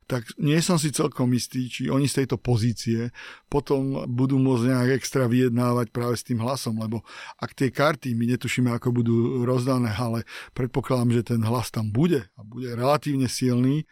tak 0.05 0.29
nie 0.37 0.61
som 0.61 0.77
si 0.77 0.93
celkom 0.93 1.33
istý, 1.33 1.67
či 1.67 1.89
oni 1.89 2.05
z 2.05 2.25
tejto 2.25 2.37
pozície 2.37 3.09
potom 3.49 4.05
budú 4.09 4.37
môcť 4.37 4.65
nejak 4.69 4.91
extra 5.01 5.25
vyjednávať 5.25 5.91
práve 5.91 6.21
s 6.21 6.27
tým 6.27 6.41
hlasom, 6.45 6.77
lebo 6.77 7.01
ak 7.41 7.57
tie 7.57 7.73
karty, 7.73 8.13
my 8.13 8.37
netušíme, 8.37 8.71
ako 8.77 8.89
budú 8.93 9.17
rozdané, 9.49 9.93
ale 9.97 10.29
predpokladám, 10.53 11.11
že 11.21 11.23
ten 11.35 11.41
hlas 11.43 11.73
tam 11.73 11.89
bude 11.89 12.29
a 12.37 12.41
bude 12.45 12.73
relatívne 12.77 13.27
silný, 13.27 13.89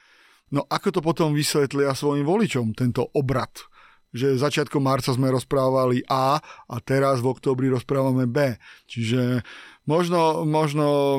no 0.52 0.68
ako 0.68 0.88
to 0.94 1.00
potom 1.00 1.32
vysvetlia 1.32 1.96
svojim 1.96 2.28
voličom, 2.28 2.76
tento 2.76 3.08
obrad? 3.16 3.50
že 4.12 4.36
začiatkom 4.36 4.84
marca 4.84 5.08
sme 5.08 5.32
rozprávali 5.32 6.04
A 6.04 6.36
a 6.68 6.76
teraz 6.84 7.24
v 7.24 7.32
oktobri 7.32 7.72
rozprávame 7.72 8.28
B. 8.28 8.60
Čiže 8.84 9.40
Možno, 9.82 10.46
možno 10.46 11.18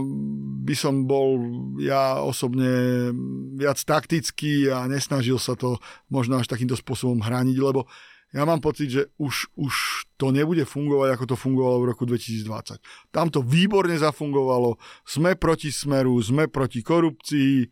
by 0.64 0.76
som 0.78 1.04
bol 1.04 1.36
ja 1.84 2.24
osobne 2.24 3.12
viac 3.60 3.76
taktický 3.84 4.72
a 4.72 4.88
nesnažil 4.88 5.36
sa 5.36 5.60
to 5.60 5.84
možno 6.08 6.40
až 6.40 6.48
takýmto 6.48 6.80
spôsobom 6.80 7.20
hraniť, 7.20 7.58
lebo 7.60 7.92
ja 8.34 8.50
mám 8.50 8.66
pocit, 8.66 8.90
že 8.90 9.02
už, 9.22 9.54
už 9.54 9.74
to 10.18 10.34
nebude 10.34 10.66
fungovať, 10.66 11.10
ako 11.14 11.26
to 11.30 11.36
fungovalo 11.38 11.86
v 11.86 11.90
roku 11.94 12.04
2020. 12.10 12.82
Tam 13.14 13.30
to 13.30 13.46
výborne 13.46 13.94
zafungovalo, 13.94 14.82
sme 15.06 15.38
proti 15.38 15.70
smeru, 15.70 16.18
sme 16.18 16.50
proti 16.50 16.82
korupcii, 16.82 17.70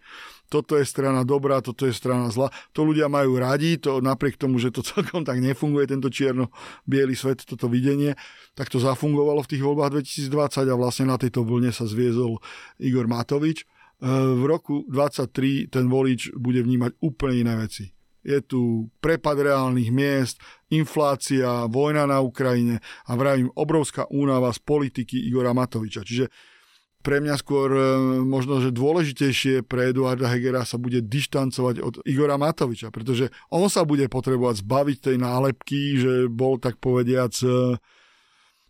toto 0.52 0.76
je 0.76 0.84
strana 0.84 1.24
dobrá, 1.24 1.64
toto 1.64 1.88
je 1.88 1.96
strana 1.96 2.28
zla. 2.28 2.52
To 2.76 2.84
ľudia 2.84 3.08
majú 3.08 3.40
radi, 3.40 3.80
to 3.80 4.04
napriek 4.04 4.36
tomu, 4.36 4.60
že 4.60 4.76
to 4.76 4.84
celkom 4.92 5.24
tak 5.24 5.40
nefunguje, 5.40 5.88
tento 5.88 6.12
čierno-biely 6.12 7.16
svet, 7.16 7.48
toto 7.48 7.72
videnie, 7.72 8.20
tak 8.52 8.68
to 8.68 8.84
zafungovalo 8.84 9.48
v 9.48 9.52
tých 9.56 9.64
voľbách 9.64 10.04
2020 10.04 10.68
a 10.68 10.76
vlastne 10.76 11.08
na 11.08 11.16
tejto 11.16 11.48
vlne 11.48 11.72
sa 11.72 11.88
zviezol 11.88 12.44
Igor 12.84 13.08
Matovič. 13.08 13.64
E, 13.64 13.66
v 14.36 14.44
roku 14.44 14.84
2023 14.92 15.72
ten 15.72 15.88
volič 15.88 16.36
bude 16.36 16.60
vnímať 16.60 17.00
úplne 17.00 17.48
iné 17.48 17.56
veci. 17.56 17.88
Je 18.22 18.38
tu 18.44 18.92
prepad 19.02 19.34
reálnych 19.34 19.90
miest, 19.90 20.38
inflácia, 20.70 21.66
vojna 21.66 22.06
na 22.06 22.22
Ukrajine 22.22 22.78
a 23.10 23.18
vravím 23.18 23.50
obrovská 23.58 24.06
únava 24.14 24.54
z 24.54 24.62
politiky 24.62 25.18
Igora 25.26 25.58
Matoviča. 25.58 26.06
Čiže 26.06 26.30
pre 27.02 27.18
mňa 27.20 27.36
skôr 27.42 27.70
e, 27.74 27.84
možno, 28.22 28.62
že 28.62 28.70
dôležitejšie 28.70 29.66
pre 29.66 29.90
Eduarda 29.90 30.30
Hegera 30.30 30.62
sa 30.64 30.78
bude 30.78 31.02
dištancovať 31.02 31.76
od 31.82 31.94
Igora 32.06 32.38
Matoviča, 32.38 32.94
pretože 32.94 33.34
on 33.50 33.68
sa 33.68 33.82
bude 33.84 34.06
potrebovať 34.06 34.62
zbaviť 34.62 34.98
tej 35.12 35.18
nálepky, 35.18 35.82
že 35.98 36.14
bol 36.30 36.62
tak 36.62 36.78
povediac 36.78 37.34
e, 37.42 37.76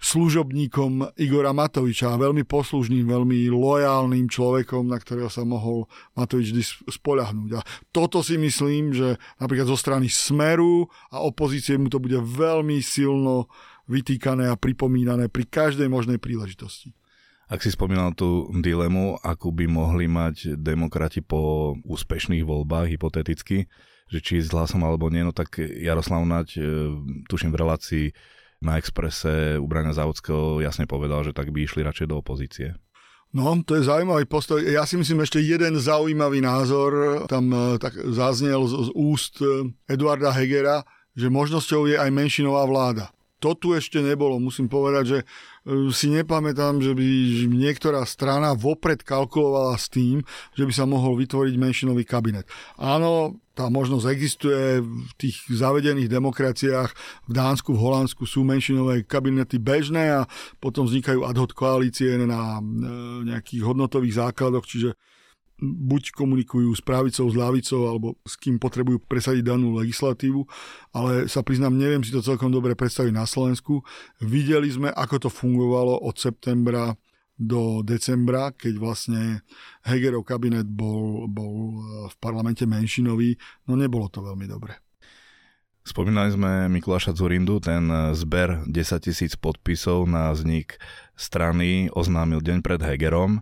služobníkom 0.01 1.13
Igora 1.21 1.53
Matoviča 1.53 2.17
a 2.17 2.21
veľmi 2.21 2.41
poslušným, 2.47 3.05
veľmi 3.05 3.53
lojálnym 3.53 4.25
človekom, 4.25 4.89
na 4.89 4.97
ktorého 4.97 5.29
sa 5.29 5.45
mohol 5.45 5.85
Matovič 6.17 6.81
spoľahnúť. 6.89 7.51
A 7.59 7.61
toto 7.93 8.25
si 8.25 8.41
myslím, 8.41 8.97
že 8.97 9.21
napríklad 9.38 9.69
zo 9.69 9.77
strany 9.77 10.09
Smeru 10.09 10.89
a 11.13 11.21
opozície 11.21 11.77
mu 11.77 11.93
to 11.93 12.01
bude 12.01 12.17
veľmi 12.17 12.81
silno 12.81 13.45
vytýkané 13.85 14.50
a 14.50 14.57
pripomínané 14.57 15.29
pri 15.29 15.45
každej 15.45 15.85
možnej 15.85 16.17
príležitosti. 16.17 16.97
Ak 17.51 17.60
si 17.60 17.67
spomínal 17.67 18.15
tú 18.15 18.48
dilemu, 18.55 19.20
akú 19.20 19.51
by 19.51 19.67
mohli 19.67 20.08
mať 20.08 20.55
demokrati 20.55 21.20
po 21.20 21.75
úspešných 21.84 22.48
voľbách, 22.48 22.88
hypoteticky, 22.88 23.67
že 24.08 24.20
či 24.24 24.39
s 24.39 24.55
hlasom 24.55 24.88
alebo 24.88 25.12
nie, 25.12 25.20
no 25.20 25.36
tak 25.36 25.60
Jaroslav 25.60 26.24
Nať, 26.24 26.55
e, 26.55 26.63
tuším 27.27 27.51
v 27.51 27.60
relácii 27.60 28.05
na 28.63 28.79
Exprese 28.79 29.60
u 29.60 29.67
Brania 29.67 29.91
Závodského 29.91 30.63
jasne 30.63 30.88
povedal, 30.88 31.27
že 31.27 31.36
tak 31.36 31.51
by 31.51 31.67
išli 31.67 31.84
radšej 31.84 32.08
do 32.08 32.24
opozície. 32.24 32.72
No, 33.36 33.51
to 33.67 33.75
je 33.75 33.84
zaujímavý 33.84 34.31
postoj. 34.31 34.63
Ja 34.63 34.88
si 34.88 34.96
myslím 34.96 35.27
ešte 35.27 35.43
jeden 35.43 35.75
zaujímavý 35.75 36.39
názor 36.39 37.27
tam 37.27 37.51
e, 37.51 37.75
tak 37.84 38.00
zaznel 38.00 38.63
z, 38.63 38.79
z 38.79 38.89
úst 38.96 39.43
e, 39.43 39.75
Eduarda 39.91 40.31
Hegera, 40.31 40.88
že 41.20 41.27
možnosťou 41.27 41.91
je 41.91 42.00
aj 42.00 42.15
menšinová 42.15 42.63
vláda 42.63 43.12
to 43.41 43.57
tu 43.57 43.74
ešte 43.74 43.98
nebolo. 43.98 44.38
Musím 44.38 44.69
povedať, 44.69 45.03
že 45.03 45.19
e, 45.19 45.25
si 45.89 46.13
nepamätám, 46.13 46.77
že 46.77 46.93
by 46.93 47.07
niektorá 47.50 48.05
strana 48.05 48.53
vopred 48.53 49.01
kalkulovala 49.01 49.75
s 49.81 49.89
tým, 49.89 50.21
že 50.53 50.63
by 50.63 50.74
sa 50.74 50.86
mohol 50.86 51.17
vytvoriť 51.17 51.57
menšinový 51.57 52.05
kabinet. 52.05 52.45
Áno, 52.77 53.41
tá 53.57 53.67
možnosť 53.67 54.05
existuje 54.07 54.79
v 54.79 55.12
tých 55.17 55.41
zavedených 55.50 56.07
demokraciách 56.07 56.89
v 57.27 57.31
Dánsku, 57.33 57.74
v 57.75 57.83
Holandsku 57.83 58.24
sú 58.24 58.45
menšinové 58.45 59.03
kabinety 59.03 59.60
bežné 59.60 60.24
a 60.24 60.29
potom 60.62 60.88
vznikajú 60.88 61.25
ad 61.25 61.36
hoc 61.36 61.51
koalície 61.57 62.15
na 62.21 62.62
e, 62.62 62.63
nejakých 63.25 63.62
hodnotových 63.65 64.21
základoch, 64.21 64.69
čiže 64.69 64.93
buď 65.62 66.18
komunikujú 66.18 66.74
s 66.74 66.82
pravicou, 66.82 67.30
s 67.30 67.36
ľavicou, 67.38 67.82
alebo 67.86 68.08
s 68.25 68.34
kým 68.34 68.58
potrebujú 68.58 68.98
presadiť 69.06 69.46
danú 69.46 69.77
legislatívu, 69.77 70.41
ale 70.91 71.30
sa 71.30 71.46
priznám, 71.46 71.77
neviem 71.77 72.01
si 72.01 72.10
to 72.10 72.25
celkom 72.25 72.50
dobre 72.50 72.74
predstaviť 72.74 73.13
na 73.13 73.30
Slovensku. 73.30 73.86
Videli 74.20 74.68
sme, 74.74 74.89
ako 74.89 75.27
to 75.27 75.30
fungovalo 75.30 76.01
od 76.01 76.18
septembra 76.18 76.98
do 77.41 77.82
decembra, 77.82 78.53
keď 78.53 78.74
vlastne 78.77 79.41
Hegerov 79.86 80.25
kabinet 80.25 80.65
bol, 80.65 81.25
bol 81.25 81.82
v 82.10 82.15
parlamente 82.22 82.65
menšinový, 82.70 83.34
no 83.65 83.74
nebolo 83.74 84.10
to 84.10 84.22
veľmi 84.22 84.46
dobre. 84.46 84.77
Spomínali 85.82 86.30
sme 86.30 86.70
Mikuláša 86.70 87.18
Zurindu, 87.18 87.58
ten 87.58 87.89
zber 88.13 88.70
10 88.70 89.01
tisíc 89.01 89.34
podpisov 89.34 90.06
na 90.06 90.30
vznik 90.30 90.77
strany 91.18 91.89
oznámil 91.89 92.46
deň 92.46 92.62
pred 92.62 92.77
Hegerom. 92.77 93.41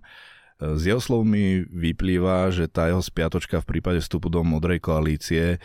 Z 0.60 0.92
jeho 0.92 1.00
slov 1.00 1.24
mi 1.24 1.64
vyplýva, 1.64 2.52
že 2.52 2.68
tá 2.68 2.92
jeho 2.92 3.00
spiatočka 3.00 3.64
v 3.64 3.70
prípade 3.80 4.04
vstupu 4.04 4.28
do 4.28 4.44
modrej 4.44 4.84
koalície 4.84 5.58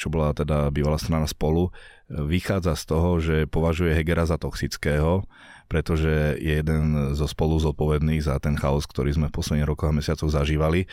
čo 0.00 0.08
bola 0.08 0.32
teda 0.32 0.72
bývalá 0.72 0.96
strana 0.96 1.28
spolu, 1.28 1.68
vychádza 2.08 2.72
z 2.72 2.84
toho, 2.88 3.10
že 3.20 3.36
považuje 3.44 3.92
Hegera 3.92 4.24
za 4.24 4.40
toxického, 4.40 5.28
pretože 5.68 6.40
je 6.40 6.56
jeden 6.56 7.12
zo 7.12 7.28
spolu 7.28 7.60
zodpovedných 7.60 8.24
za 8.24 8.40
ten 8.40 8.56
chaos, 8.56 8.88
ktorý 8.88 9.12
sme 9.12 9.28
v 9.28 9.36
posledných 9.36 9.68
rokoch 9.68 9.92
a 9.92 9.94
mesiacoch 9.94 10.32
zažívali. 10.32 10.88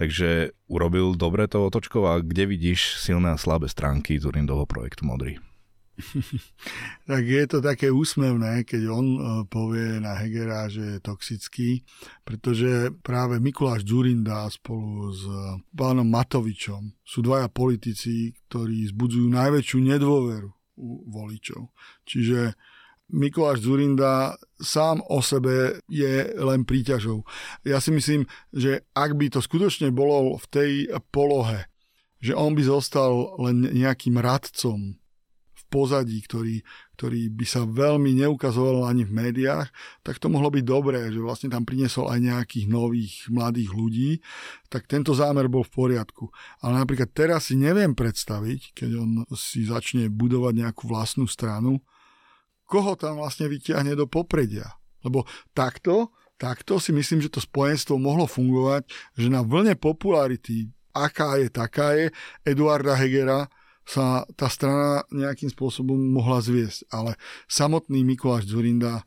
Takže 0.00 0.56
urobil 0.72 1.14
dobre 1.14 1.44
to 1.46 1.68
otočkov 1.68 2.02
a 2.08 2.14
kde 2.24 2.48
vidíš 2.48 2.96
silné 2.96 3.36
a 3.36 3.38
slabé 3.38 3.68
stránky 3.68 4.16
Zurindovho 4.16 4.64
projektu 4.64 5.04
Modrý? 5.04 5.36
tak 7.10 7.22
je 7.24 7.44
to 7.48 7.58
také 7.64 7.88
úsmevné, 7.88 8.64
keď 8.68 8.82
on 8.92 9.06
e, 9.16 9.20
povie 9.48 10.00
na 10.00 10.16
Hegera, 10.20 10.68
že 10.68 10.96
je 10.96 11.04
toxický, 11.04 11.80
pretože 12.22 12.92
práve 13.00 13.40
Mikuláš 13.40 13.88
Zurinda 13.88 14.44
spolu 14.52 15.12
s 15.12 15.24
pánom 15.72 16.06
Matovičom 16.06 16.92
sú 17.00 17.24
dvaja 17.24 17.48
politici, 17.48 18.36
ktorí 18.48 18.92
zbudzujú 18.92 19.26
najväčšiu 19.32 19.78
nedôveru 19.80 20.50
u 20.76 20.88
voličov. 21.08 21.72
Čiže 22.04 22.52
Mikuláš 23.06 23.62
Zurinda 23.62 24.34
sám 24.58 24.98
o 25.06 25.22
sebe 25.22 25.78
je 25.86 26.26
len 26.42 26.66
príťažou. 26.66 27.22
Ja 27.62 27.78
si 27.78 27.94
myslím, 27.94 28.26
že 28.50 28.82
ak 28.92 29.14
by 29.14 29.30
to 29.30 29.38
skutočne 29.38 29.94
bolo 29.94 30.34
v 30.42 30.46
tej 30.50 30.70
polohe, 31.14 31.70
že 32.18 32.34
on 32.34 32.58
by 32.58 32.66
zostal 32.66 33.38
len 33.38 33.70
nejakým 33.70 34.18
radcom 34.18 34.98
pozadí, 35.66 36.22
ktorý, 36.22 36.62
ktorý 36.94 37.28
by 37.34 37.46
sa 37.46 37.62
veľmi 37.66 38.14
neukazoval 38.24 38.86
ani 38.86 39.04
v 39.04 39.12
médiách, 39.12 39.68
tak 40.06 40.22
to 40.22 40.30
mohlo 40.30 40.48
byť 40.48 40.64
dobré, 40.64 41.10
že 41.10 41.20
vlastne 41.20 41.50
tam 41.50 41.66
priniesol 41.66 42.08
aj 42.08 42.18
nejakých 42.22 42.66
nových 42.70 43.26
mladých 43.28 43.70
ľudí, 43.74 44.10
tak 44.70 44.86
tento 44.86 45.12
zámer 45.12 45.50
bol 45.50 45.66
v 45.66 45.74
poriadku. 45.74 46.30
Ale 46.62 46.78
napríklad 46.80 47.10
teraz 47.10 47.50
si 47.50 47.58
neviem 47.58 47.92
predstaviť, 47.92 48.72
keď 48.72 48.90
on 48.96 49.10
si 49.34 49.66
začne 49.66 50.08
budovať 50.08 50.54
nejakú 50.66 50.86
vlastnú 50.86 51.26
stranu, 51.26 51.82
koho 52.66 52.98
tam 52.98 53.22
vlastne 53.22 53.46
vyťahne 53.46 53.94
do 53.94 54.10
popredia. 54.10 54.74
Lebo 55.06 55.22
takto, 55.54 56.10
takto 56.34 56.82
si 56.82 56.90
myslím, 56.90 57.22
že 57.22 57.30
to 57.30 57.38
spojenstvo 57.38 57.94
mohlo 57.98 58.26
fungovať, 58.26 58.90
že 59.14 59.30
na 59.30 59.46
vlne 59.46 59.78
popularity, 59.78 60.70
aká 60.90 61.38
je, 61.38 61.46
taká 61.52 61.94
je, 61.94 62.06
Eduarda 62.42 62.98
Hegera 62.98 63.46
sa 63.86 64.26
tá 64.34 64.50
strana 64.50 65.06
nejakým 65.14 65.48
spôsobom 65.48 65.94
mohla 65.94 66.42
zviesť. 66.42 66.90
Ale 66.90 67.14
samotný 67.46 68.02
Mikuláš 68.02 68.50
Zurinda 68.50 69.06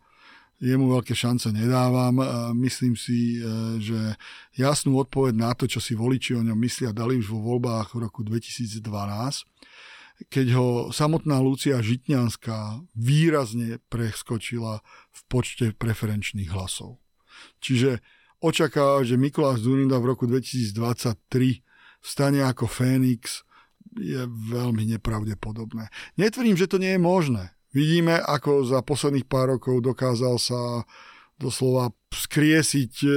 jemu 0.59 0.91
veľké 0.91 1.11
šance 1.15 1.51
nedávam. 1.51 2.19
Myslím 2.55 2.95
si, 2.95 3.39
e, 3.39 3.43
že 3.79 3.99
jasnú 4.55 4.99
odpoveď 4.99 5.35
na 5.35 5.51
to, 5.55 5.67
čo 5.67 5.79
si 5.79 5.95
voliči 5.95 6.35
o 6.35 6.43
ňom 6.43 6.59
myslia, 6.63 6.95
dali 6.95 7.19
už 7.19 7.31
vo 7.31 7.39
voľbách 7.43 7.95
v 7.95 8.07
roku 8.07 8.23
2012 8.23 8.79
keď 10.27 10.47
ho 10.59 10.67
samotná 10.91 11.39
Lucia 11.39 11.79
Žitňanská 11.79 12.83
výrazne 12.91 13.79
preskočila 13.87 14.83
v 15.15 15.19
počte 15.31 15.71
preferenčných 15.71 16.51
hlasov. 16.51 16.99
Čiže 17.63 18.03
očakáva, 18.43 19.07
že 19.07 19.15
Mikuláš 19.15 19.63
Zurinda 19.63 19.95
v 20.03 20.11
roku 20.11 20.27
2023 20.27 21.63
stane 22.03 22.43
ako 22.43 22.67
Fénix 22.67 23.47
je 23.97 24.21
veľmi 24.27 24.85
nepravdepodobné. 24.97 25.89
Netvrdím, 26.19 26.57
že 26.59 26.69
to 26.69 26.77
nie 26.77 26.93
je 26.97 27.01
možné. 27.01 27.55
Vidíme, 27.69 28.17
ako 28.17 28.65
za 28.65 28.81
posledných 28.81 29.29
pár 29.29 29.57
rokov 29.57 29.85
dokázal 29.85 30.41
sa 30.41 30.85
doslova 31.37 31.93
skriesiť 32.09 32.93
e, 33.05 33.09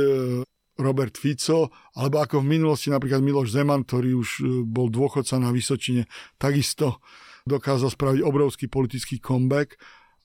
Robert 0.77 1.17
Fico, 1.17 1.73
alebo 1.97 2.21
ako 2.21 2.45
v 2.45 2.61
minulosti 2.61 2.93
napríklad 2.93 3.25
Miloš 3.25 3.53
Zeman, 3.53 3.85
ktorý 3.89 4.21
už 4.21 4.29
e, 4.41 4.43
bol 4.65 4.93
dôchodca 4.93 5.41
na 5.41 5.49
Vysočine, 5.51 6.05
takisto 6.37 7.01
dokázal 7.49 7.91
spraviť 7.91 8.21
obrovský 8.23 8.69
politický 8.69 9.19
comeback, 9.19 9.77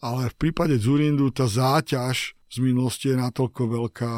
ale 0.04 0.30
v 0.30 0.36
prípade 0.38 0.78
Zurindu 0.78 1.34
tá 1.34 1.50
záťaž 1.50 2.38
z 2.48 2.58
minulosti 2.62 3.12
je 3.12 3.18
natoľko 3.18 3.62
veľká, 3.66 4.14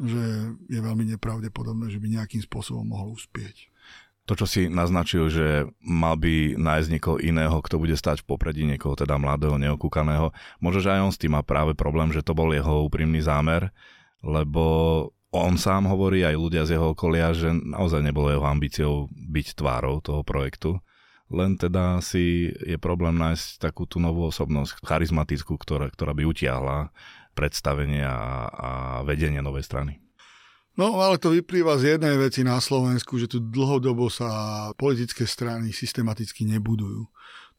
že 0.00 0.24
je 0.66 0.80
veľmi 0.80 1.04
nepravdepodobné, 1.16 1.92
že 1.92 2.00
by 2.00 2.06
nejakým 2.08 2.40
spôsobom 2.40 2.88
mohol 2.88 3.14
uspieť. 3.14 3.69
To, 4.30 4.38
čo 4.38 4.46
si 4.46 4.70
naznačil, 4.70 5.26
že 5.26 5.66
mal 5.82 6.14
by 6.14 6.54
nájsť 6.54 6.88
niekoho 6.94 7.18
iného, 7.18 7.58
kto 7.58 7.82
bude 7.82 7.98
stať 7.98 8.22
v 8.22 8.30
popredí, 8.30 8.62
niekoho 8.62 8.94
teda 8.94 9.18
mladého, 9.18 9.58
neokúkaného, 9.58 10.30
možno, 10.62 10.86
že 10.86 10.94
aj 10.94 11.00
on 11.02 11.10
s 11.10 11.18
tým 11.18 11.34
má 11.34 11.42
práve 11.42 11.74
problém, 11.74 12.14
že 12.14 12.22
to 12.22 12.30
bol 12.30 12.54
jeho 12.54 12.86
úprimný 12.86 13.18
zámer, 13.26 13.74
lebo 14.22 14.62
on 15.34 15.58
sám 15.58 15.90
hovorí, 15.90 16.22
aj 16.22 16.38
ľudia 16.38 16.62
z 16.62 16.78
jeho 16.78 16.94
okolia, 16.94 17.34
že 17.34 17.50
naozaj 17.50 18.06
nebolo 18.06 18.30
jeho 18.30 18.46
ambíciou 18.46 19.10
byť 19.10 19.58
tvárou 19.58 19.98
toho 19.98 20.22
projektu. 20.22 20.78
Len 21.26 21.58
teda 21.58 21.98
si 21.98 22.54
je 22.54 22.78
problém 22.78 23.18
nájsť 23.18 23.58
takú 23.58 23.82
tú 23.82 23.98
novú 23.98 24.30
osobnosť, 24.30 24.78
charizmatickú, 24.82 25.58
ktorá, 25.58 25.90
ktorá 25.90 26.14
by 26.14 26.22
utiahla 26.22 26.94
predstavenie 27.34 28.06
a, 28.06 28.46
a 28.46 28.70
vedenie 29.02 29.42
novej 29.42 29.66
strany. 29.66 29.98
No, 30.78 30.96
ale 31.02 31.18
to 31.18 31.34
vyplýva 31.34 31.76
z 31.78 31.98
jednej 31.98 32.14
veci 32.16 32.46
na 32.46 32.62
Slovensku, 32.62 33.18
že 33.18 33.26
tu 33.26 33.42
dlhodobo 33.42 34.06
sa 34.06 34.70
politické 34.78 35.26
strany 35.26 35.74
systematicky 35.74 36.46
nebudujú. 36.46 37.10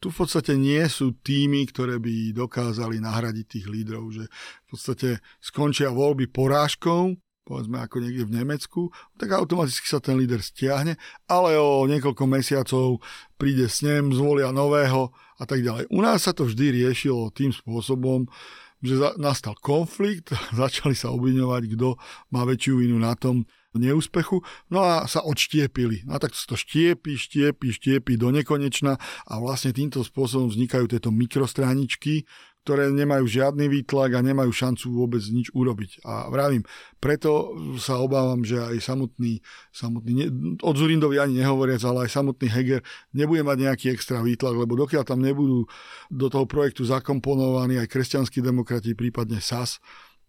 Tu 0.01 0.09
v 0.09 0.17
podstate 0.17 0.57
nie 0.57 0.81
sú 0.89 1.13
týmy, 1.21 1.69
ktoré 1.69 2.01
by 2.01 2.33
dokázali 2.33 2.97
nahradiť 2.97 3.45
tých 3.45 3.65
lídrov, 3.69 4.09
že 4.09 4.25
v 4.31 4.65
podstate 4.73 5.09
skončia 5.37 5.93
voľby 5.93 6.25
porážkou 6.31 7.13
povedzme 7.51 7.81
ako 7.81 7.99
niekde 7.99 8.23
v 8.29 8.35
Nemecku, 8.41 8.81
tak 9.17 9.33
automaticky 9.33 9.83
sa 9.83 9.99
ten 9.99 10.15
líder 10.15 10.39
stiahne, 10.39 10.95
ale 11.25 11.57
o 11.57 11.83
niekoľko 11.89 12.23
mesiacov 12.29 13.01
príde 13.35 13.65
s 13.67 13.83
ním, 13.83 14.15
zvolia 14.15 14.53
nového 14.53 15.11
a 15.41 15.43
tak 15.43 15.65
ďalej. 15.65 15.89
U 15.91 15.99
nás 15.99 16.23
sa 16.23 16.31
to 16.31 16.47
vždy 16.47 16.85
riešilo 16.85 17.33
tým 17.33 17.51
spôsobom, 17.51 18.29
že 18.81 18.97
nastal 19.21 19.55
konflikt, 19.57 20.33
začali 20.61 20.97
sa 20.97 21.13
obviňovať, 21.13 21.63
kto 21.77 21.95
má 22.33 22.45
väčšiu 22.45 22.81
vinu 22.81 22.97
na 22.97 23.13
tom 23.15 23.45
neúspechu, 23.71 24.43
no 24.67 24.83
a 24.83 25.07
sa 25.07 25.23
odštiepili. 25.23 26.03
No 26.03 26.15
a 26.15 26.19
tak 26.19 26.35
to 26.35 26.59
štiepi, 26.59 27.15
štiepi, 27.15 27.71
štiepi 27.71 28.19
do 28.19 28.27
nekonečna 28.27 28.99
a 28.99 29.33
vlastne 29.39 29.71
týmto 29.71 30.03
spôsobom 30.03 30.51
vznikajú 30.51 30.91
tieto 30.91 31.07
mikrostraničky, 31.07 32.27
ktoré 32.61 32.93
nemajú 32.93 33.25
žiadny 33.25 33.65
výtlak 33.65 34.13
a 34.13 34.21
nemajú 34.21 34.53
šancu 34.53 34.93
vôbec 34.93 35.23
nič 35.33 35.49
urobiť. 35.51 36.05
A 36.05 36.29
vravím, 36.29 36.61
preto 37.01 37.57
sa 37.81 37.97
obávam, 37.97 38.45
že 38.45 38.61
aj 38.61 38.77
samotný, 38.85 39.41
samotný 39.73 40.29
od 40.61 40.75
Zurindovi 40.77 41.17
ani 41.17 41.41
nehovoriac, 41.41 41.81
ale 41.81 42.05
aj 42.05 42.21
samotný 42.21 42.47
Heger 42.53 42.81
nebude 43.17 43.41
mať 43.41 43.57
nejaký 43.65 43.85
extra 43.89 44.21
výtlak, 44.21 44.53
lebo 44.53 44.77
dokiaľ 44.77 45.03
tam 45.03 45.25
nebudú 45.25 45.65
do 46.13 46.27
toho 46.29 46.45
projektu 46.45 46.85
zakomponovaní 46.85 47.81
aj 47.81 47.89
kresťanskí 47.89 48.45
demokrati, 48.45 48.93
prípadne 48.93 49.41
SAS, 49.41 49.81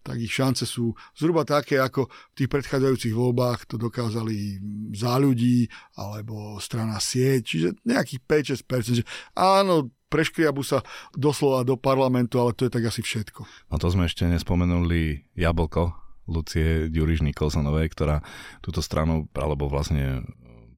tak 0.03 0.19
ich 0.19 0.35
šance 0.35 0.67
sú 0.67 0.91
zhruba 1.15 1.47
také, 1.47 1.79
ako 1.79 2.11
v 2.11 2.35
tých 2.35 2.51
predchádzajúcich 2.51 3.15
voľbách 3.15 3.71
to 3.71 3.79
dokázali 3.79 4.59
za 4.91 5.15
ľudí 5.15 5.71
alebo 5.95 6.59
strana 6.59 6.99
sieť, 6.99 7.41
čiže 7.47 7.67
nejakých 7.87 8.21
5-6%. 8.67 8.99
Že 8.99 9.03
áno, 9.31 9.87
preškriabu 10.13 10.61
sa 10.61 10.85
doslova 11.17 11.65
do 11.65 11.73
parlamentu, 11.73 12.37
ale 12.37 12.53
to 12.53 12.69
je 12.69 12.71
tak 12.77 12.85
asi 12.85 13.01
všetko. 13.01 13.73
No 13.73 13.81
to 13.81 13.89
sme 13.89 14.05
ešte 14.05 14.29
nespomenuli 14.29 15.25
Jablko, 15.33 15.97
Lucie 16.29 16.93
Ďuriš 16.93 17.25
Nikolsonovej, 17.25 17.89
ktorá 17.89 18.21
túto 18.61 18.85
stranu, 18.85 19.25
alebo 19.33 19.65
vlastne 19.65 20.21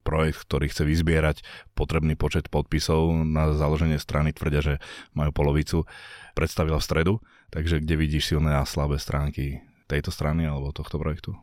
projekt, 0.06 0.46
ktorý 0.46 0.70
chce 0.70 0.86
vyzbierať 0.86 1.36
potrebný 1.74 2.14
počet 2.14 2.46
podpisov 2.46 3.10
na 3.26 3.52
založenie 3.52 3.98
strany, 3.98 4.30
tvrdia, 4.30 4.62
že 4.62 4.74
majú 5.18 5.34
polovicu, 5.34 5.82
predstavila 6.38 6.78
v 6.78 6.86
stredu. 6.86 7.14
Takže 7.50 7.82
kde 7.82 7.94
vidíš 7.98 8.34
silné 8.34 8.54
a 8.54 8.62
slabé 8.62 9.02
stránky 9.02 9.66
tejto 9.90 10.14
strany 10.14 10.46
alebo 10.46 10.70
tohto 10.70 10.98
projektu? 10.98 11.34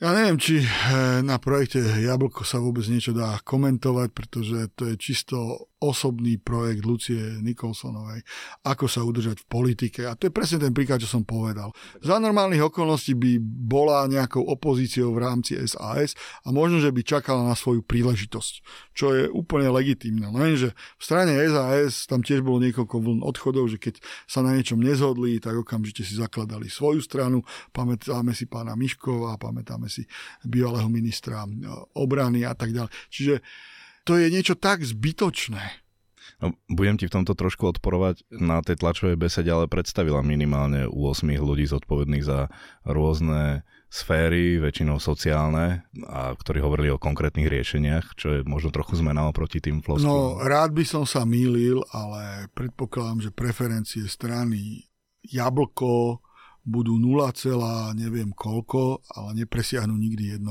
Ja 0.00 0.16
neviem, 0.16 0.40
či 0.40 0.64
eh, 0.64 1.20
na 1.20 1.36
projekte 1.36 1.80
Jablko 1.80 2.44
sa 2.44 2.56
vôbec 2.56 2.84
niečo 2.88 3.12
dá 3.12 3.36
komentovať, 3.44 4.08
pretože 4.12 4.72
to 4.72 4.88
je 4.88 4.94
čisto 4.96 5.68
osobný 5.80 6.36
projekt 6.36 6.84
Lucie 6.84 7.40
Nikolsonovej, 7.40 8.20
ako 8.68 8.84
sa 8.84 9.00
udržať 9.00 9.40
v 9.42 9.46
politike. 9.48 10.04
A 10.04 10.12
to 10.12 10.28
je 10.28 10.36
presne 10.36 10.60
ten 10.60 10.76
príklad, 10.76 11.00
čo 11.00 11.08
som 11.08 11.24
povedal. 11.24 11.72
Za 12.04 12.20
normálnych 12.20 12.60
okolností 12.60 13.16
by 13.16 13.40
bola 13.40 14.04
nejakou 14.04 14.44
opozíciou 14.44 15.16
v 15.16 15.24
rámci 15.24 15.56
SAS 15.64 16.12
a 16.44 16.52
možno, 16.52 16.84
že 16.84 16.92
by 16.92 17.00
čakala 17.00 17.48
na 17.48 17.56
svoju 17.56 17.80
príležitosť, 17.80 18.54
čo 18.92 19.16
je 19.16 19.24
úplne 19.32 19.72
legitimné. 19.72 20.28
Lenže 20.28 20.76
v 20.76 21.02
strane 21.02 21.32
SAS 21.48 22.04
tam 22.04 22.20
tiež 22.20 22.44
bolo 22.44 22.60
niekoľko 22.60 22.96
vln 23.00 23.20
odchodov, 23.24 23.72
že 23.72 23.80
keď 23.80 24.04
sa 24.28 24.44
na 24.44 24.52
niečom 24.52 24.84
nezhodli, 24.84 25.40
tak 25.40 25.56
okamžite 25.56 26.04
si 26.04 26.12
zakladali 26.12 26.68
svoju 26.68 27.00
stranu. 27.00 27.40
Pamätáme 27.72 28.36
si 28.36 28.44
pána 28.44 28.76
Miškova, 28.76 29.40
pamätáme 29.40 29.88
si 29.88 30.04
bývalého 30.44 30.92
ministra 30.92 31.48
obrany 31.96 32.44
a 32.44 32.52
tak 32.52 32.76
ďalej. 32.76 32.92
Čiže 33.08 33.34
to 34.04 34.16
je 34.16 34.32
niečo 34.32 34.56
tak 34.56 34.84
zbytočné. 34.84 35.82
No, 36.40 36.56
budem 36.72 36.96
ti 36.96 37.04
v 37.04 37.14
tomto 37.20 37.36
trošku 37.36 37.68
odporovať. 37.68 38.24
Na 38.32 38.64
tej 38.64 38.80
tlačovej 38.80 39.20
besede 39.20 39.52
ale 39.52 39.68
predstavila 39.68 40.24
minimálne 40.24 40.88
u 40.88 41.12
8 41.12 41.28
ľudí 41.36 41.68
zodpovedných 41.68 42.24
za 42.24 42.48
rôzne 42.88 43.60
sféry, 43.90 44.62
väčšinou 44.62 45.02
sociálne, 45.02 45.84
a 46.06 46.32
ktorí 46.32 46.62
hovorili 46.62 46.94
o 46.94 47.02
konkrétnych 47.02 47.50
riešeniach, 47.50 48.14
čo 48.14 48.40
je 48.40 48.46
možno 48.46 48.70
trochu 48.70 48.96
zmena 49.02 49.26
oproti 49.28 49.58
tým 49.58 49.82
floskom. 49.82 50.06
No, 50.06 50.38
rád 50.40 50.72
by 50.72 50.86
som 50.86 51.04
sa 51.04 51.26
mýlil, 51.26 51.82
ale 51.90 52.46
predpokladám, 52.54 53.28
že 53.28 53.34
preferencie 53.34 54.06
strany 54.06 54.86
Jablko 55.26 56.22
budú 56.64 56.96
0, 56.96 57.34
neviem 57.98 58.30
koľko, 58.30 59.02
ale 59.10 59.44
nepresiahnu 59.44 59.92
nikdy 59.92 60.38
1%. 60.38 60.46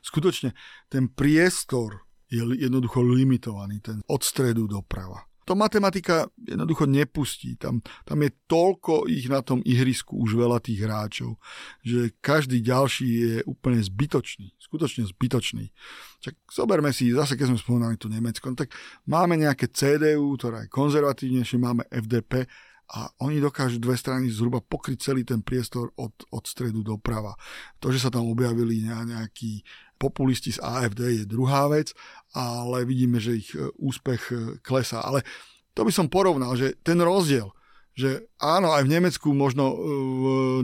Skutočne 0.00 0.54
ten 0.86 1.10
priestor 1.10 2.05
je 2.30 2.42
jednoducho 2.58 3.02
limitovaný, 3.02 3.80
ten 3.80 4.02
od 4.06 4.22
stredu 4.24 4.66
doprava. 4.66 5.22
To 5.46 5.54
matematika 5.54 6.26
jednoducho 6.42 6.90
nepustí. 6.90 7.54
Tam, 7.54 7.78
tam 8.02 8.18
je 8.18 8.34
toľko 8.50 9.06
ich 9.06 9.30
na 9.30 9.46
tom 9.46 9.62
ihrisku, 9.62 10.18
už 10.18 10.34
veľa 10.34 10.58
tých 10.58 10.82
hráčov, 10.82 11.38
že 11.86 12.10
každý 12.18 12.58
ďalší 12.58 13.06
je 13.06 13.34
úplne 13.46 13.78
zbytočný. 13.78 14.58
Skutočne 14.58 15.06
zbytočný. 15.06 15.70
Čak 16.18 16.34
zoberme 16.50 16.90
si, 16.90 17.14
zase 17.14 17.38
keď 17.38 17.54
sme 17.54 17.62
spomínali 17.62 17.94
to 17.94 18.10
Nemecko, 18.10 18.50
no 18.50 18.58
tak 18.58 18.74
máme 19.06 19.38
nejaké 19.38 19.70
CDU, 19.70 20.34
ktorá 20.34 20.66
je 20.66 20.74
konzervatívnejšie, 20.74 21.62
máme 21.62 21.86
FDP 21.94 22.50
a 22.86 23.10
oni 23.18 23.42
dokážu 23.42 23.82
dve 23.82 23.98
strany 23.98 24.30
zhruba 24.30 24.62
pokryť 24.62 25.10
celý 25.10 25.26
ten 25.26 25.42
priestor 25.42 25.90
od, 25.98 26.14
od 26.30 26.44
stredu 26.46 26.86
doprava. 26.86 27.34
To, 27.82 27.90
že 27.90 27.98
sa 27.98 28.14
tam 28.14 28.30
objavili 28.30 28.82
nejakí 28.86 29.62
populisti 29.96 30.52
z 30.52 30.62
AFD 30.62 31.00
je 31.22 31.24
druhá 31.24 31.68
vec, 31.68 31.96
ale 32.36 32.84
vidíme, 32.84 33.20
že 33.20 33.40
ich 33.40 33.50
e, 33.56 33.72
úspech 33.80 34.22
e, 34.32 34.36
klesá. 34.60 35.00
Ale 35.00 35.24
to 35.72 35.84
by 35.84 35.92
som 35.92 36.12
porovnal, 36.12 36.56
že 36.56 36.76
ten 36.84 37.00
rozdiel, 37.00 37.52
že 37.96 38.28
áno, 38.36 38.76
aj 38.76 38.84
v 38.84 38.92
Nemecku 38.92 39.32
možno 39.32 39.72
e, 39.72 39.76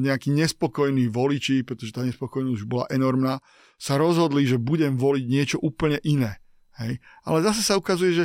nejakí 0.04 0.28
nespokojní 0.32 1.08
voliči, 1.08 1.64
pretože 1.64 1.96
tá 1.96 2.04
nespokojnosť 2.04 2.56
už 2.60 2.68
bola 2.68 2.84
enormná, 2.92 3.40
sa 3.80 3.96
rozhodli, 3.98 4.44
že 4.46 4.60
budem 4.60 4.94
voliť 4.94 5.24
niečo 5.26 5.58
úplne 5.58 5.98
iné. 6.04 6.38
Hej? 6.78 7.00
Ale 7.26 7.42
zase 7.42 7.64
sa 7.64 7.80
ukazuje, 7.80 8.24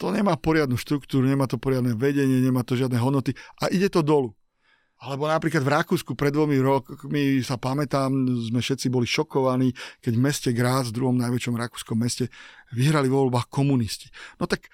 to 0.00 0.10
nemá 0.10 0.34
poriadnu 0.34 0.74
štruktúru, 0.74 1.22
nemá 1.22 1.46
to 1.46 1.60
poriadne 1.60 1.94
vedenie, 1.94 2.42
nemá 2.42 2.66
to 2.66 2.74
žiadne 2.74 2.98
hodnoty 2.98 3.38
a 3.62 3.70
ide 3.70 3.86
to 3.86 4.02
dolu. 4.02 4.34
Alebo 5.02 5.26
napríklad 5.26 5.66
v 5.66 5.72
Rakúsku 5.74 6.14
pred 6.14 6.30
dvomi 6.30 6.62
rokmi 6.62 7.42
sa 7.42 7.58
pamätám, 7.58 8.14
sme 8.46 8.62
všetci 8.62 8.86
boli 8.86 9.02
šokovaní, 9.02 9.74
keď 9.98 10.12
v 10.14 10.22
meste 10.22 10.50
Graz, 10.54 10.94
v 10.94 11.02
druhom 11.02 11.18
najväčšom 11.18 11.58
rakúskom 11.58 11.98
meste, 11.98 12.30
vyhrali 12.70 13.10
vo 13.10 13.26
voľbách 13.26 13.50
komunisti. 13.50 14.06
No 14.38 14.46
tak 14.46 14.70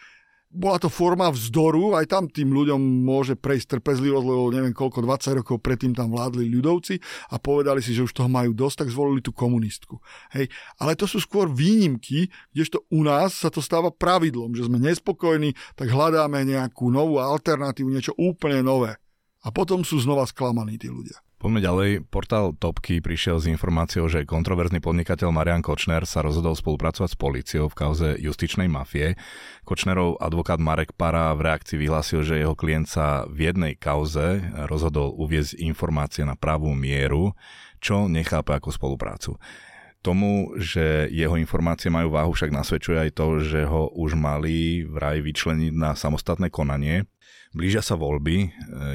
bola 0.48 0.80
to 0.80 0.88
forma 0.88 1.28
vzdoru, 1.28 1.96
aj 1.96 2.08
tam 2.08 2.24
tým 2.28 2.52
ľuďom 2.52 2.80
môže 2.80 3.36
prejsť 3.36 3.80
trpezlivosť, 3.80 4.24
lebo 4.24 4.52
neviem 4.52 4.72
koľko, 4.76 5.04
20 5.04 5.40
rokov 5.40 5.56
predtým 5.64 5.92
tam 5.92 6.12
vládli 6.12 6.48
ľudovci 6.48 7.00
a 7.32 7.36
povedali 7.36 7.84
si, 7.84 7.92
že 7.92 8.04
už 8.04 8.16
toho 8.16 8.32
majú 8.32 8.56
dosť, 8.56 8.84
tak 8.84 8.92
zvolili 8.92 9.20
tú 9.20 9.32
komunistku. 9.32 10.00
Hej. 10.32 10.48
Ale 10.80 10.96
to 10.96 11.04
sú 11.04 11.20
skôr 11.20 11.52
výnimky, 11.52 12.28
kdežto 12.52 12.84
u 12.92 13.00
nás 13.04 13.32
sa 13.32 13.52
to 13.52 13.60
stáva 13.60 13.92
pravidlom, 13.92 14.56
že 14.56 14.68
sme 14.68 14.80
nespokojní, 14.80 15.52
tak 15.76 15.92
hľadáme 15.92 16.44
nejakú 16.48 16.88
novú 16.88 17.20
alternatívu, 17.20 17.92
niečo 17.92 18.16
úplne 18.16 18.64
nové. 18.64 18.96
A 19.46 19.54
potom 19.54 19.86
sú 19.86 20.02
znova 20.02 20.26
sklamaní 20.26 20.82
tí 20.82 20.90
ľudia. 20.90 21.22
Poďme 21.38 21.62
ďalej. 21.62 21.90
Portál 22.10 22.50
Topky 22.58 22.98
prišiel 22.98 23.38
s 23.38 23.46
informáciou, 23.46 24.10
že 24.10 24.26
kontroverzný 24.26 24.82
podnikateľ 24.82 25.30
Marian 25.30 25.62
Kočner 25.62 26.02
sa 26.02 26.18
rozhodol 26.18 26.58
spolupracovať 26.58 27.14
s 27.14 27.20
políciou 27.20 27.70
v 27.70 27.78
kauze 27.78 28.08
justičnej 28.18 28.66
mafie. 28.66 29.14
Kočnerov 29.62 30.18
advokát 30.18 30.58
Marek 30.58 30.98
Para 30.98 31.30
v 31.38 31.46
reakcii 31.46 31.78
vyhlásil, 31.78 32.26
že 32.26 32.42
jeho 32.42 32.58
klient 32.58 32.90
sa 32.90 33.22
v 33.30 33.54
jednej 33.54 33.78
kauze 33.78 34.50
rozhodol 34.66 35.14
uviezť 35.14 35.62
informácie 35.62 36.26
na 36.26 36.34
pravú 36.34 36.74
mieru, 36.74 37.38
čo 37.78 38.10
nechápe 38.10 38.50
ako 38.50 38.74
spoluprácu. 38.74 39.38
Tomu, 40.02 40.58
že 40.58 41.06
jeho 41.14 41.38
informácie 41.38 41.86
majú 41.86 42.18
váhu, 42.18 42.34
však 42.34 42.50
nasvedčuje 42.50 42.98
aj 42.98 43.10
to, 43.14 43.38
že 43.46 43.62
ho 43.62 43.94
už 43.94 44.18
mali 44.18 44.82
vraj 44.82 45.22
vyčleniť 45.22 45.70
na 45.70 45.94
samostatné 45.94 46.50
konanie 46.50 47.06
Blížia 47.56 47.80
sa 47.80 47.96
voľby, 47.96 48.36
e, 48.44 48.48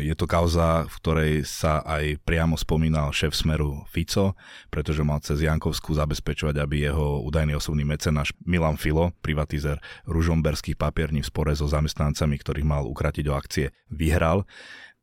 je 0.06 0.14
to 0.14 0.30
kauza, 0.30 0.86
v 0.86 0.96
ktorej 1.02 1.34
sa 1.42 1.82
aj 1.82 2.22
priamo 2.22 2.54
spomínal 2.54 3.10
šéf 3.10 3.34
Smeru 3.34 3.82
Fico, 3.90 4.38
pretože 4.70 5.02
mal 5.02 5.26
cez 5.26 5.42
Jankovskú 5.42 5.98
zabezpečovať, 5.98 6.62
aby 6.62 6.86
jeho 6.86 7.26
údajný 7.26 7.58
osobný 7.58 7.82
mecenáš 7.82 8.30
Milan 8.46 8.78
Filo, 8.78 9.10
privatizer 9.26 9.82
ružomberských 10.06 10.78
papierní 10.78 11.26
v 11.26 11.30
spore 11.34 11.58
so 11.58 11.66
zamestnancami, 11.66 12.38
ktorých 12.38 12.68
mal 12.68 12.86
ukratiť 12.86 13.26
o 13.26 13.34
akcie, 13.34 13.74
vyhral. 13.90 14.46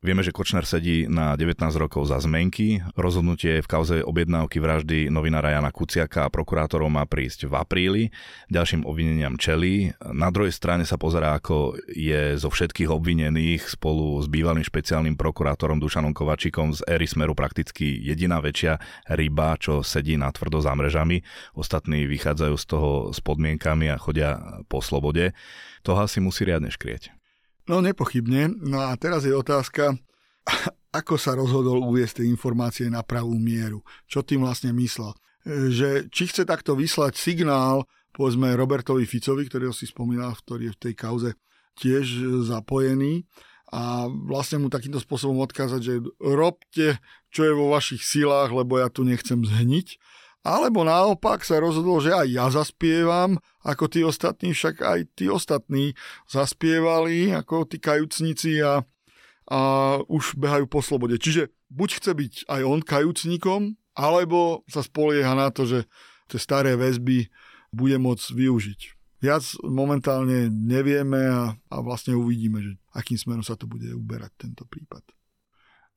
Vieme, 0.01 0.25
že 0.25 0.33
Kočner 0.33 0.65
sedí 0.65 1.05
na 1.05 1.37
19 1.37 1.61
rokov 1.77 2.09
za 2.09 2.17
zmenky. 2.17 2.81
Rozhodnutie 2.97 3.61
v 3.61 3.69
kauze 3.69 4.01
objednávky 4.01 4.57
vraždy 4.57 5.13
novinára 5.13 5.53
Jana 5.53 5.69
Kuciaka 5.69 6.25
a 6.25 6.33
prokurátorov 6.33 6.89
má 6.89 7.05
prísť 7.05 7.45
v 7.45 7.53
apríli. 7.53 8.03
Ďalším 8.49 8.81
obvineniam 8.81 9.37
čelí. 9.37 9.93
Na 10.01 10.33
druhej 10.33 10.57
strane 10.57 10.89
sa 10.89 10.97
pozerá, 10.97 11.37
ako 11.37 11.77
je 11.85 12.33
zo 12.33 12.49
všetkých 12.49 12.89
obvinených 12.89 13.69
spolu 13.69 14.17
s 14.17 14.25
bývalým 14.25 14.65
špeciálnym 14.65 15.13
prokurátorom 15.13 15.77
Dušanom 15.77 16.17
Kovačikom 16.17 16.73
z 16.73 16.81
éry 16.89 17.05
Smeru 17.05 17.37
prakticky 17.37 18.01
jediná 18.01 18.41
väčšia 18.41 18.81
ryba, 19.05 19.53
čo 19.61 19.85
sedí 19.85 20.17
na 20.17 20.33
tvrdo 20.33 20.65
za 20.65 20.73
mrežami. 20.73 21.21
Ostatní 21.53 22.09
vychádzajú 22.09 22.55
z 22.57 22.65
toho 22.65 22.89
s 23.13 23.21
podmienkami 23.21 23.93
a 23.93 24.01
chodia 24.01 24.65
po 24.65 24.81
slobode. 24.81 25.37
Toho 25.85 26.01
asi 26.01 26.17
musí 26.25 26.41
riadne 26.41 26.73
škrieť. 26.73 27.20
No 27.69 27.81
nepochybne. 27.81 28.57
No 28.61 28.81
a 28.81 28.95
teraz 28.97 29.25
je 29.25 29.33
otázka, 29.33 29.97
ako 30.99 31.15
sa 31.17 31.37
rozhodol 31.37 31.81
uviesť 31.85 32.21
tie 32.21 32.29
informácie 32.29 32.87
na 32.89 33.05
pravú 33.05 33.37
mieru. 33.37 33.81
Čo 34.09 34.25
tým 34.25 34.45
vlastne 34.45 34.73
myslel? 34.73 35.13
Že 35.45 36.09
či 36.13 36.23
chce 36.29 36.45
takto 36.45 36.77
vyslať 36.77 37.17
signál, 37.17 37.89
povedzme 38.13 38.53
Robertovi 38.53 39.09
Ficovi, 39.09 39.49
ktorého 39.49 39.73
si 39.73 39.89
spomínal, 39.89 40.37
ktorý 40.37 40.69
je 40.69 40.75
v 40.77 40.81
tej 40.89 40.93
kauze 40.93 41.29
tiež 41.79 42.05
zapojený, 42.45 43.25
a 43.71 44.11
vlastne 44.27 44.59
mu 44.59 44.67
takýmto 44.67 44.99
spôsobom 44.99 45.39
odkázať, 45.47 45.79
že 45.79 46.03
robte, 46.19 46.99
čo 47.31 47.47
je 47.47 47.55
vo 47.55 47.71
vašich 47.71 48.03
silách, 48.03 48.51
lebo 48.51 48.75
ja 48.75 48.91
tu 48.91 49.07
nechcem 49.07 49.39
zhniť 49.39 49.95
alebo 50.41 50.81
naopak 50.81 51.45
sa 51.45 51.61
rozhodol, 51.61 52.01
že 52.01 52.13
aj 52.13 52.27
ja 52.29 52.45
zaspievam, 52.49 53.37
ako 53.61 53.85
tí 53.85 54.01
ostatní, 54.01 54.57
však 54.57 54.81
aj 54.81 54.99
tí 55.13 55.29
ostatní 55.29 55.93
zaspievali, 56.25 57.29
ako 57.29 57.69
tí 57.69 57.77
kajúcnici 57.77 58.57
a, 58.65 58.81
a 59.49 59.59
už 60.09 60.37
behajú 60.41 60.65
po 60.65 60.81
slobode. 60.81 61.21
Čiže 61.21 61.53
buď 61.69 61.89
chce 62.01 62.11
byť 62.17 62.33
aj 62.49 62.61
on 62.65 62.81
kajúcnikom, 62.81 63.77
alebo 63.93 64.65
sa 64.65 64.81
spolieha 64.81 65.37
na 65.37 65.53
to, 65.53 65.69
že 65.69 65.85
tie 66.25 66.39
staré 66.41 66.73
väzby 66.73 67.29
bude 67.69 67.97
môcť 68.01 68.27
využiť. 68.33 68.81
Viac 69.21 69.61
momentálne 69.61 70.49
nevieme 70.49 71.21
a, 71.29 71.53
a 71.53 71.75
vlastne 71.85 72.17
uvidíme, 72.17 72.57
že 72.65 72.71
akým 72.97 73.21
smerom 73.21 73.45
sa 73.45 73.53
to 73.53 73.69
bude 73.69 73.85
uberať 73.93 74.49
tento 74.49 74.65
prípad. 74.65 75.05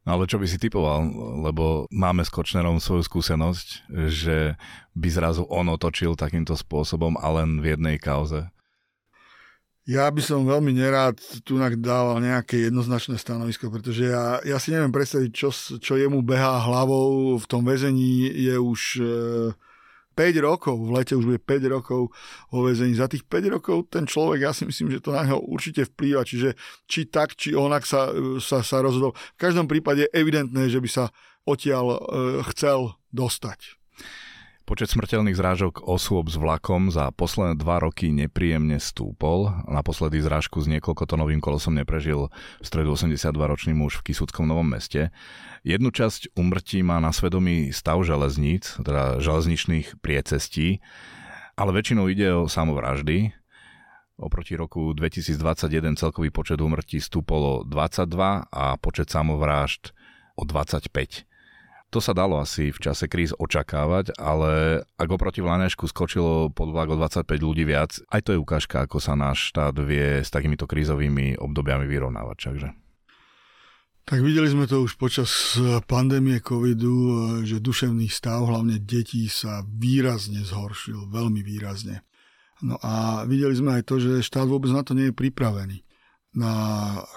No 0.04 0.20
ale 0.20 0.28
čo 0.28 0.36
by 0.36 0.44
si 0.44 0.60
typoval, 0.60 1.00
lebo 1.48 1.88
máme 1.88 2.20
s 2.20 2.28
Kočnerom 2.28 2.76
svoju 2.76 3.08
skúsenosť, 3.08 3.88
že 4.12 4.60
by 4.92 5.08
zrazu 5.08 5.48
on 5.48 5.72
otočil 5.72 6.12
takýmto 6.12 6.52
spôsobom 6.52 7.16
a 7.16 7.26
len 7.40 7.64
v 7.64 7.72
jednej 7.72 7.96
kauze. 7.96 8.52
Ja 9.84 10.08
by 10.08 10.20
som 10.24 10.48
veľmi 10.48 10.76
nerád 10.76 11.20
tu 11.44 11.60
dával 11.60 12.20
nejaké 12.20 12.68
jednoznačné 12.68 13.20
stanovisko, 13.20 13.68
pretože 13.68 14.08
ja, 14.08 14.40
ja 14.40 14.56
si 14.56 14.72
neviem 14.72 14.92
predstaviť, 14.92 15.30
čo, 15.32 15.52
čo 15.76 16.00
jemu 16.00 16.24
behá 16.24 16.56
hlavou 16.64 17.36
v 17.36 17.46
tom 17.48 17.64
väzení 17.64 18.28
je 18.28 18.56
už... 18.60 18.80
E, 19.00 19.08
5 20.14 20.46
rokov, 20.46 20.78
v 20.78 20.94
lete 20.94 21.18
už 21.18 21.26
bude 21.26 21.40
5 21.42 21.74
rokov 21.74 22.14
vo 22.48 22.60
väzení. 22.62 22.94
Za 22.94 23.10
tých 23.10 23.26
5 23.26 23.54
rokov 23.58 23.90
ten 23.90 24.06
človek, 24.06 24.46
ja 24.46 24.52
si 24.54 24.64
myslím, 24.64 24.94
že 24.94 25.02
to 25.02 25.10
na 25.10 25.26
neho 25.26 25.42
určite 25.42 25.84
vplýva, 25.90 26.22
čiže 26.22 26.54
či 26.86 27.10
tak, 27.10 27.34
či 27.34 27.52
onak 27.52 27.82
sa, 27.82 28.14
sa, 28.38 28.62
sa 28.62 28.78
rozhodol. 28.78 29.12
V 29.34 29.40
každom 29.42 29.66
prípade 29.66 30.06
je 30.06 30.14
evidentné, 30.14 30.70
že 30.70 30.78
by 30.78 30.88
sa 30.88 31.04
odtiaľ 31.44 31.84
e, 31.92 31.98
chcel 32.54 32.96
dostať. 33.12 33.76
Počet 34.64 34.96
smrteľných 34.96 35.36
zrážok 35.36 35.84
osôb 35.84 36.32
s 36.32 36.40
vlakom 36.40 36.88
za 36.88 37.12
posledné 37.12 37.60
dva 37.60 37.84
roky 37.84 38.08
nepríjemne 38.08 38.80
stúpol. 38.80 39.52
Naposledy 39.68 40.24
zrážku 40.24 40.64
s 40.64 40.72
niekoľkotonovým 40.72 41.44
kolosom 41.44 41.76
neprežil 41.76 42.32
v 42.32 42.64
stredu 42.64 42.96
82-ročný 42.96 43.76
muž 43.76 44.00
v 44.00 44.08
Kisuckom 44.08 44.48
Novom 44.48 44.72
meste. 44.72 45.12
Jednu 45.68 45.92
časť 45.92 46.32
umrtí 46.32 46.80
má 46.80 46.96
na 46.96 47.12
svedomí 47.12 47.76
stav 47.76 48.00
železníc, 48.08 48.80
teda 48.80 49.20
železničných 49.20 50.00
priecestí, 50.00 50.80
ale 51.60 51.70
väčšinou 51.76 52.08
ide 52.08 52.32
o 52.32 52.48
samovraždy. 52.48 53.36
Oproti 54.16 54.56
roku 54.56 54.96
2021 54.96 56.00
celkový 56.00 56.32
počet 56.32 56.56
umrtí 56.64 57.04
stúpol 57.04 57.40
o 57.44 57.54
22 57.68 58.48
a 58.48 58.64
počet 58.80 59.12
samovrážd 59.12 59.92
o 60.40 60.48
25. 60.48 61.33
To 61.94 62.02
sa 62.02 62.10
dalo 62.10 62.42
asi 62.42 62.74
v 62.74 62.82
čase 62.82 63.06
kríz 63.06 63.30
očakávať, 63.38 64.18
ale 64.18 64.82
ak 64.98 65.08
oproti 65.14 65.38
Vlanešku 65.38 65.86
skočilo 65.86 66.50
pod 66.50 66.74
vlak 66.74 66.90
o 66.90 66.98
25 66.98 67.22
ľudí 67.38 67.62
viac, 67.62 68.02
aj 68.10 68.20
to 68.26 68.30
je 68.34 68.42
ukážka, 68.42 68.82
ako 68.82 68.98
sa 68.98 69.14
náš 69.14 69.54
štát 69.54 69.78
vie 69.78 70.18
s 70.18 70.26
takýmito 70.26 70.66
krízovými 70.66 71.38
obdobiami 71.38 71.86
vyrovnávať. 71.86 72.50
Takže. 72.50 72.68
Tak 74.10 74.18
videli 74.26 74.50
sme 74.50 74.66
to 74.66 74.82
už 74.82 74.98
počas 74.98 75.54
pandémie 75.86 76.42
covidu, 76.42 77.38
že 77.46 77.62
duševný 77.62 78.10
stav 78.10 78.42
hlavne 78.42 78.82
detí 78.82 79.30
sa 79.30 79.62
výrazne 79.62 80.42
zhoršil, 80.42 81.14
veľmi 81.14 81.46
výrazne. 81.46 82.02
No 82.58 82.74
a 82.82 83.22
videli 83.22 83.54
sme 83.54 83.78
aj 83.78 83.86
to, 83.86 84.02
že 84.02 84.26
štát 84.26 84.50
vôbec 84.50 84.74
na 84.74 84.82
to 84.82 84.98
nie 84.98 85.08
je 85.08 85.14
pripravený. 85.14 85.86
Na 86.34 86.50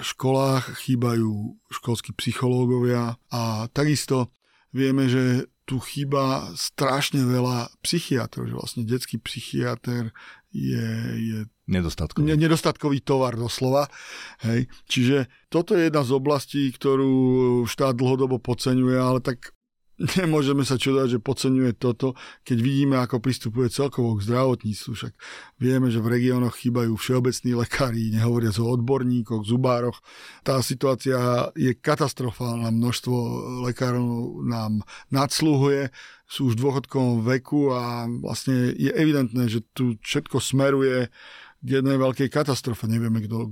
školách 0.05 0.85
chýbajú 0.85 1.57
školskí 1.73 2.13
psychológovia 2.13 3.17
a 3.33 3.65
takisto 3.73 4.29
Vieme, 4.77 5.09
že 5.09 5.49
tu 5.67 5.81
chýba 5.81 6.53
strašne 6.55 7.25
veľa 7.25 7.73
psychiatrov, 7.83 8.47
že 8.47 8.55
vlastne 8.55 8.83
detský 8.87 9.19
psychiatr 9.19 10.15
je, 10.53 10.87
je 11.17 11.37
nedostatkový. 11.67 12.23
Ne, 12.23 12.39
nedostatkový 12.39 13.03
tovar 13.03 13.35
doslova. 13.35 13.91
Hej. 14.47 14.71
Čiže 14.87 15.27
toto 15.51 15.75
je 15.75 15.91
jedna 15.91 16.07
z 16.07 16.11
oblastí, 16.15 16.63
ktorú 16.71 17.65
štát 17.67 17.99
dlhodobo 17.99 18.39
podceňuje, 18.39 18.95
ale 18.95 19.19
tak 19.19 19.56
nemôžeme 19.97 20.61
sa 20.61 20.77
čudovať, 20.77 21.17
že 21.17 21.19
podceňuje 21.23 21.71
toto, 21.77 22.13
keď 22.45 22.57
vidíme, 22.61 22.95
ako 23.01 23.17
pristupuje 23.17 23.73
celkovo 23.73 24.17
k 24.17 24.25
zdravotníctvu. 24.29 24.91
Však 24.93 25.13
vieme, 25.57 25.89
že 25.89 26.01
v 26.01 26.11
regiónoch 26.13 26.57
chýbajú 26.57 26.93
všeobecní 26.93 27.57
lekári, 27.57 28.13
nehovoriac 28.13 28.55
o 28.61 28.69
odborníkoch, 28.69 29.41
zubároch. 29.41 29.97
Tá 30.45 30.61
situácia 30.61 31.49
je 31.57 31.73
katastrofálna. 31.73 32.69
Množstvo 32.69 33.15
lekárov 33.65 34.45
nám 34.45 34.85
nadsluhuje, 35.09 35.89
sú 36.27 36.51
už 36.51 36.59
v 36.59 36.61
dôchodkovom 36.67 37.23
veku 37.23 37.71
a 37.71 38.05
vlastne 38.19 38.75
je 38.75 38.91
evidentné, 38.91 39.47
že 39.47 39.63
tu 39.71 39.95
všetko 40.03 40.43
smeruje 40.43 41.07
jednej 41.67 41.99
veľkej 41.99 42.31
katastrofe. 42.31 42.87
Nevieme, 42.87 43.19
kto, 43.19 43.51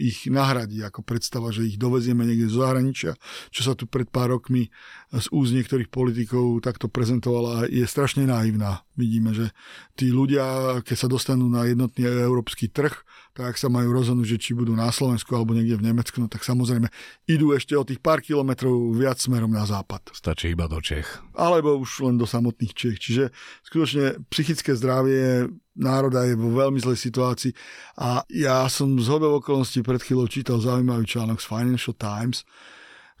ich 0.00 0.24
nahradí, 0.32 0.80
ako 0.80 1.04
predstava, 1.04 1.52
že 1.52 1.68
ich 1.68 1.76
dovezieme 1.76 2.24
niekde 2.24 2.48
z 2.48 2.56
zahraničia, 2.56 3.12
čo 3.52 3.60
sa 3.60 3.76
tu 3.76 3.84
pred 3.84 4.08
pár 4.08 4.32
rokmi 4.40 4.72
z 5.12 5.26
úz 5.30 5.52
niektorých 5.52 5.92
politikov 5.92 6.64
takto 6.64 6.88
prezentovala, 6.88 7.68
je 7.68 7.84
strašne 7.84 8.24
naivná. 8.26 8.82
Vidíme, 8.96 9.34
že 9.34 9.52
tí 9.94 10.10
ľudia, 10.10 10.78
keď 10.82 10.96
sa 10.96 11.08
dostanú 11.10 11.46
na 11.50 11.68
jednotný 11.68 12.06
európsky 12.06 12.70
trh, 12.70 12.94
tak 13.34 13.54
ak 13.54 13.56
sa 13.58 13.66
majú 13.66 13.90
rozhodnúť, 13.90 14.38
že 14.38 14.38
či 14.38 14.50
budú 14.54 14.78
na 14.78 14.94
Slovensku 14.94 15.34
alebo 15.34 15.58
niekde 15.58 15.74
v 15.74 15.90
Nemecku, 15.90 16.22
no 16.22 16.30
tak 16.30 16.46
samozrejme 16.46 16.86
idú 17.26 17.50
ešte 17.50 17.74
o 17.74 17.82
tých 17.82 17.98
pár 17.98 18.22
kilometrov 18.22 18.94
viac 18.94 19.18
smerom 19.18 19.50
na 19.50 19.66
západ. 19.66 20.14
Stačí 20.14 20.54
iba 20.54 20.70
do 20.70 20.78
Čech. 20.78 21.18
Alebo 21.34 21.74
už 21.82 22.06
len 22.06 22.14
do 22.14 22.30
samotných 22.30 22.72
Čech. 22.72 23.02
Čiže 23.02 23.34
skutočne 23.66 24.22
psychické 24.30 24.78
zdravie 24.78 25.50
národa 25.74 26.22
je 26.30 26.38
vo 26.38 26.54
veľmi 26.54 26.78
zlej 26.78 27.10
situácii 27.10 27.52
a 27.98 28.22
ja 28.30 28.62
som 28.70 28.94
z 29.02 29.10
hodou 29.10 29.42
okolností 29.42 29.82
pred 29.82 29.98
chvíľou 29.98 30.30
čítal 30.30 30.62
zaujímavý 30.62 31.02
článok 31.02 31.42
z 31.42 31.50
Financial 31.50 31.94
Times, 31.98 32.46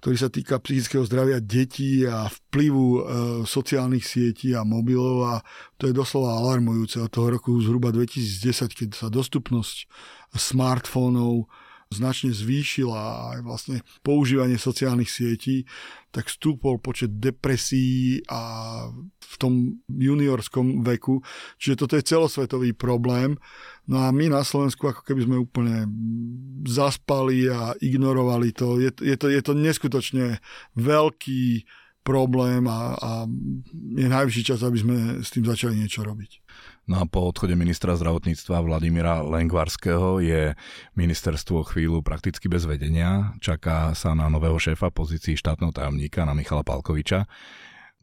ktorý 0.04 0.20
sa 0.20 0.28
týka 0.28 0.60
psychického 0.60 1.00
zdravia 1.08 1.40
detí 1.40 2.04
a 2.04 2.28
vplyvu 2.28 2.86
e, 2.92 3.00
sociálnych 3.48 4.04
sietí 4.04 4.52
a 4.52 4.60
mobilov 4.60 5.16
a 5.24 5.34
to 5.80 5.88
je 5.88 5.96
doslova 5.96 6.36
alarmujúce. 6.44 7.00
Od 7.00 7.08
toho 7.08 7.32
roku 7.32 7.56
zhruba 7.64 7.88
2010, 7.88 8.68
keď 8.84 8.88
sa 8.92 9.08
dostupnosť 9.08 9.88
smartfónov 10.36 11.48
značne 11.94 12.34
zvýšila 12.34 13.34
aj 13.34 13.38
vlastne 13.46 13.76
používanie 14.02 14.58
sociálnych 14.58 15.08
sietí, 15.08 15.62
tak 16.10 16.30
stúpol 16.30 16.78
počet 16.78 17.18
depresí 17.18 18.22
a 18.30 18.42
v 19.18 19.34
tom 19.38 19.82
juniorskom 19.90 20.86
veku. 20.86 21.22
Čiže 21.58 21.78
toto 21.78 21.94
je 21.98 22.06
celosvetový 22.06 22.70
problém. 22.74 23.34
No 23.90 24.02
a 24.06 24.14
my 24.14 24.30
na 24.30 24.46
Slovensku 24.46 24.86
ako 24.86 25.02
keby 25.02 25.26
sme 25.26 25.42
úplne 25.42 25.90
zaspali 26.66 27.50
a 27.50 27.74
ignorovali 27.82 28.54
to. 28.54 28.78
Je, 28.78 28.90
je, 29.02 29.16
to, 29.18 29.26
je 29.26 29.42
to 29.42 29.52
neskutočne 29.58 30.38
veľký 30.78 31.66
problém 32.04 32.68
a, 32.68 32.94
a 32.94 33.10
je 33.96 34.06
najvyšší 34.06 34.42
čas, 34.44 34.60
aby 34.60 34.78
sme 34.78 34.96
s 35.24 35.32
tým 35.32 35.48
začali 35.48 35.74
niečo 35.74 36.04
robiť. 36.04 36.30
No 36.84 37.00
a 37.00 37.08
po 37.08 37.24
odchode 37.32 37.56
ministra 37.56 37.96
zdravotníctva 37.96 38.60
Vladimíra 38.60 39.24
Lengvarského 39.24 40.20
je 40.20 40.52
ministerstvo 41.00 41.64
chvíľu 41.64 42.04
prakticky 42.04 42.44
bez 42.44 42.68
vedenia. 42.68 43.32
Čaká 43.40 43.96
sa 43.96 44.12
na 44.12 44.28
nového 44.28 44.60
šéfa 44.60 44.92
pozícii 44.92 45.32
štátneho 45.32 45.72
tajomníka, 45.72 46.28
na 46.28 46.36
Michala 46.36 46.60
Palkoviča. 46.60 47.24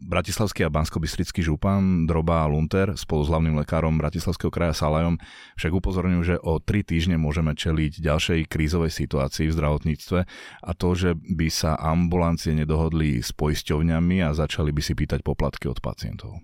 Bratislavský 0.02 0.66
a 0.66 0.74
bansko 0.74 0.98
župan 1.46 2.10
Droba 2.10 2.50
Lunter 2.50 2.98
spolu 2.98 3.22
s 3.22 3.30
hlavným 3.30 3.54
lekárom 3.62 4.02
Bratislavského 4.02 4.50
kraja 4.50 4.74
Salajom 4.74 5.22
však 5.62 5.78
upozorňujú, 5.78 6.22
že 6.26 6.42
o 6.42 6.58
tri 6.58 6.82
týždne 6.82 7.22
môžeme 7.22 7.54
čeliť 7.54 8.02
ďalšej 8.02 8.50
krízovej 8.50 8.90
situácii 8.90 9.54
v 9.54 9.56
zdravotníctve 9.62 10.20
a 10.66 10.72
to, 10.74 10.90
že 10.98 11.14
by 11.14 11.54
sa 11.54 11.78
ambulancie 11.78 12.58
nedohodli 12.58 13.22
s 13.22 13.30
poisťovňami 13.30 14.26
a 14.26 14.34
začali 14.34 14.74
by 14.74 14.82
si 14.82 14.98
pýtať 14.98 15.22
poplatky 15.22 15.70
od 15.70 15.78
pacientov. 15.78 16.42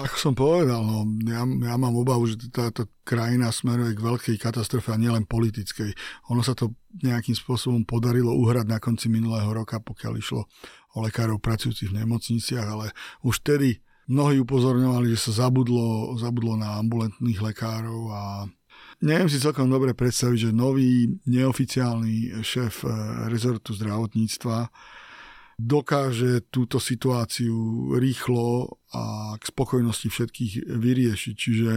Ako 0.00 0.16
som 0.16 0.32
povedal, 0.32 0.80
no, 0.80 1.04
ja, 1.28 1.44
ja 1.44 1.74
mám 1.76 1.92
obavu, 1.92 2.24
že 2.24 2.40
táto 2.48 2.88
krajina 3.04 3.52
smeruje 3.52 3.92
k 3.92 4.00
veľkej 4.00 4.36
katastrofe 4.40 4.88
a 4.88 4.96
nielen 4.96 5.28
politickej. 5.28 5.92
Ono 6.32 6.40
sa 6.40 6.56
to 6.56 6.72
nejakým 7.04 7.36
spôsobom 7.36 7.84
podarilo 7.84 8.32
uhrať 8.32 8.66
na 8.66 8.80
konci 8.80 9.12
minulého 9.12 9.52
roka, 9.52 9.76
pokiaľ 9.76 10.12
išlo 10.16 10.48
o 10.96 11.04
lekárov 11.04 11.36
pracujúcich 11.36 11.92
v 11.92 12.00
nemocniciach, 12.00 12.64
ale 12.64 12.96
už 13.24 13.44
tedy 13.44 13.84
mnohí 14.08 14.40
upozorňovali, 14.40 15.12
že 15.12 15.30
sa 15.30 15.46
zabudlo, 15.46 16.16
zabudlo 16.16 16.56
na 16.56 16.80
ambulantných 16.80 17.40
lekárov 17.52 18.00
a 18.08 18.22
neviem 19.04 19.28
si 19.28 19.36
celkom 19.36 19.68
dobre 19.68 19.92
predstaviť, 19.92 20.48
že 20.48 20.56
nový 20.56 21.12
neoficiálny 21.28 22.40
šéf 22.40 22.88
eh, 22.88 22.92
rezortu 23.28 23.76
zdravotníctva 23.76 24.72
dokáže 25.60 26.44
túto 26.48 26.80
situáciu 26.80 27.54
rýchlo 27.96 28.78
a 28.92 29.34
k 29.36 29.42
spokojnosti 29.48 30.08
všetkých 30.08 30.52
vyriešiť. 30.68 31.34
Čiže 31.34 31.72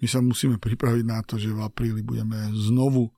my 0.00 0.06
sa 0.08 0.20
musíme 0.20 0.56
pripraviť 0.60 1.04
na 1.06 1.20
to, 1.24 1.40
že 1.40 1.52
v 1.52 1.64
apríli 1.64 2.04
budeme 2.04 2.52
znovu 2.52 3.12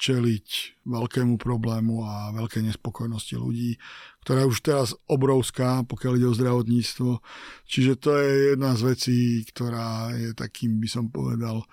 čeliť 0.00 0.80
veľkému 0.88 1.36
problému 1.36 2.00
a 2.08 2.32
veľkej 2.32 2.72
nespokojnosti 2.72 3.36
ľudí, 3.36 3.76
ktorá 4.24 4.48
je 4.48 4.50
už 4.56 4.58
teraz 4.64 4.88
obrovská, 5.04 5.84
pokiaľ 5.84 6.12
ide 6.16 6.28
o 6.32 6.38
zdravotníctvo. 6.38 7.20
Čiže 7.68 7.92
to 8.00 8.16
je 8.16 8.56
jedna 8.56 8.72
z 8.80 8.82
vecí, 8.96 9.18
ktorá 9.52 10.16
je 10.16 10.32
takým, 10.32 10.80
by 10.80 10.88
som 10.88 11.12
povedal, 11.12 11.68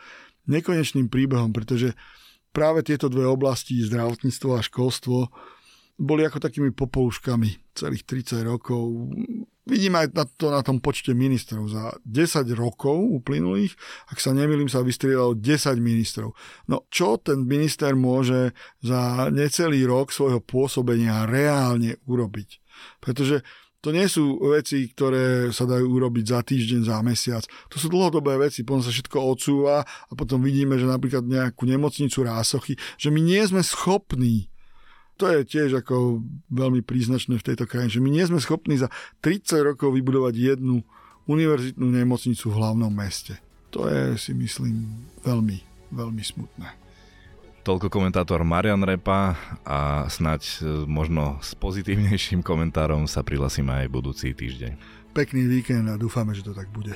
nekonečným 0.51 1.07
príbehom, 1.07 1.55
pretože 1.55 1.95
práve 2.51 2.83
tieto 2.83 3.07
dve 3.07 3.23
oblasti, 3.23 3.79
zdravotníctvo 3.79 4.49
a 4.59 4.65
školstvo, 4.65 5.31
boli 5.97 6.21
ako 6.21 6.37
takými 6.37 6.69
popoluškami 6.77 7.73
celých 7.73 8.05
30 8.05 8.45
rokov. 8.45 9.09
Vidím 9.67 9.97
aj 9.97 10.13
na 10.13 10.23
to 10.29 10.53
na 10.53 10.61
tom 10.61 10.77
počte 10.77 11.11
ministrov. 11.17 11.67
Za 11.67 11.97
10 12.05 12.47
rokov 12.53 13.01
uplynulých, 13.21 13.73
ak 14.13 14.21
sa 14.21 14.31
nemýlim, 14.31 14.69
sa 14.69 14.85
vystriedalo 14.85 15.33
10 15.33 15.81
ministrov. 15.81 16.37
No 16.69 16.85
čo 16.93 17.17
ten 17.17 17.43
minister 17.43 17.97
môže 17.97 18.53
za 18.79 19.27
necelý 19.33 19.83
rok 19.89 20.13
svojho 20.13 20.39
pôsobenia 20.39 21.25
reálne 21.25 21.97
urobiť? 22.05 22.49
Pretože 23.01 23.41
to 23.81 23.93
nie 23.93 24.09
sú 24.09 24.41
veci, 24.41 24.89
ktoré 24.89 25.53
sa 25.53 25.65
dajú 25.69 25.85
urobiť 25.85 26.25
za 26.25 26.39
týždeň, 26.41 26.81
za 26.81 26.97
mesiac. 27.05 27.43
To 27.69 27.77
sú 27.77 27.87
dlhodobé 27.89 28.37
veci, 28.37 28.65
potom 28.65 28.81
sa 28.81 28.89
všetko 28.89 29.17
odsúva 29.21 29.85
a 29.85 30.11
potom 30.17 30.41
vidíme, 30.41 30.81
že 30.81 30.89
napríklad 30.89 31.25
nejakú 31.25 31.63
nemocnicu 31.69 32.25
rásochy, 32.25 32.73
že 32.97 33.13
my 33.13 33.21
nie 33.21 33.41
sme 33.45 33.61
schopní 33.61 34.49
to 35.17 35.25
je 35.33 35.41
tiež 35.43 35.81
ako 35.81 36.21
veľmi 36.53 36.85
príznačné 36.85 37.41
v 37.41 37.47
tejto 37.51 37.65
krajine, 37.65 37.89
že 37.89 38.03
my 38.03 38.09
nie 38.13 38.23
sme 38.23 38.37
schopní 38.37 38.77
za 38.77 38.93
30 39.25 39.73
rokov 39.73 39.97
vybudovať 39.97 40.33
jednu 40.37 40.85
univerzitnú 41.27 41.89
nemocnicu 41.89 42.53
v 42.53 42.57
hlavnom 42.57 42.93
meste. 42.93 43.35
To 43.75 43.89
je 43.89 44.15
si 44.15 44.31
myslím 44.37 45.03
veľmi, 45.25 45.57
veľmi 45.91 46.23
smutné. 46.23 46.69
Toľko 47.67 47.91
komentátor 47.91 48.47
Marian 48.47 48.79
Repa 48.79 49.35
a 49.67 50.07
snať 50.07 50.63
e, 50.63 50.87
možno 50.87 51.43
s 51.43 51.51
pozitívnejším 51.59 52.39
komentárom 52.39 53.11
sa 53.11 53.27
prihlasím 53.27 53.67
aj 53.67 53.91
budúci 53.91 54.31
týždeň. 54.31 54.79
Pekný 55.11 55.51
víkend 55.51 55.91
a 55.91 55.99
dúfame, 55.99 56.31
že 56.31 56.47
to 56.47 56.55
tak 56.55 56.71
bude. 56.71 56.95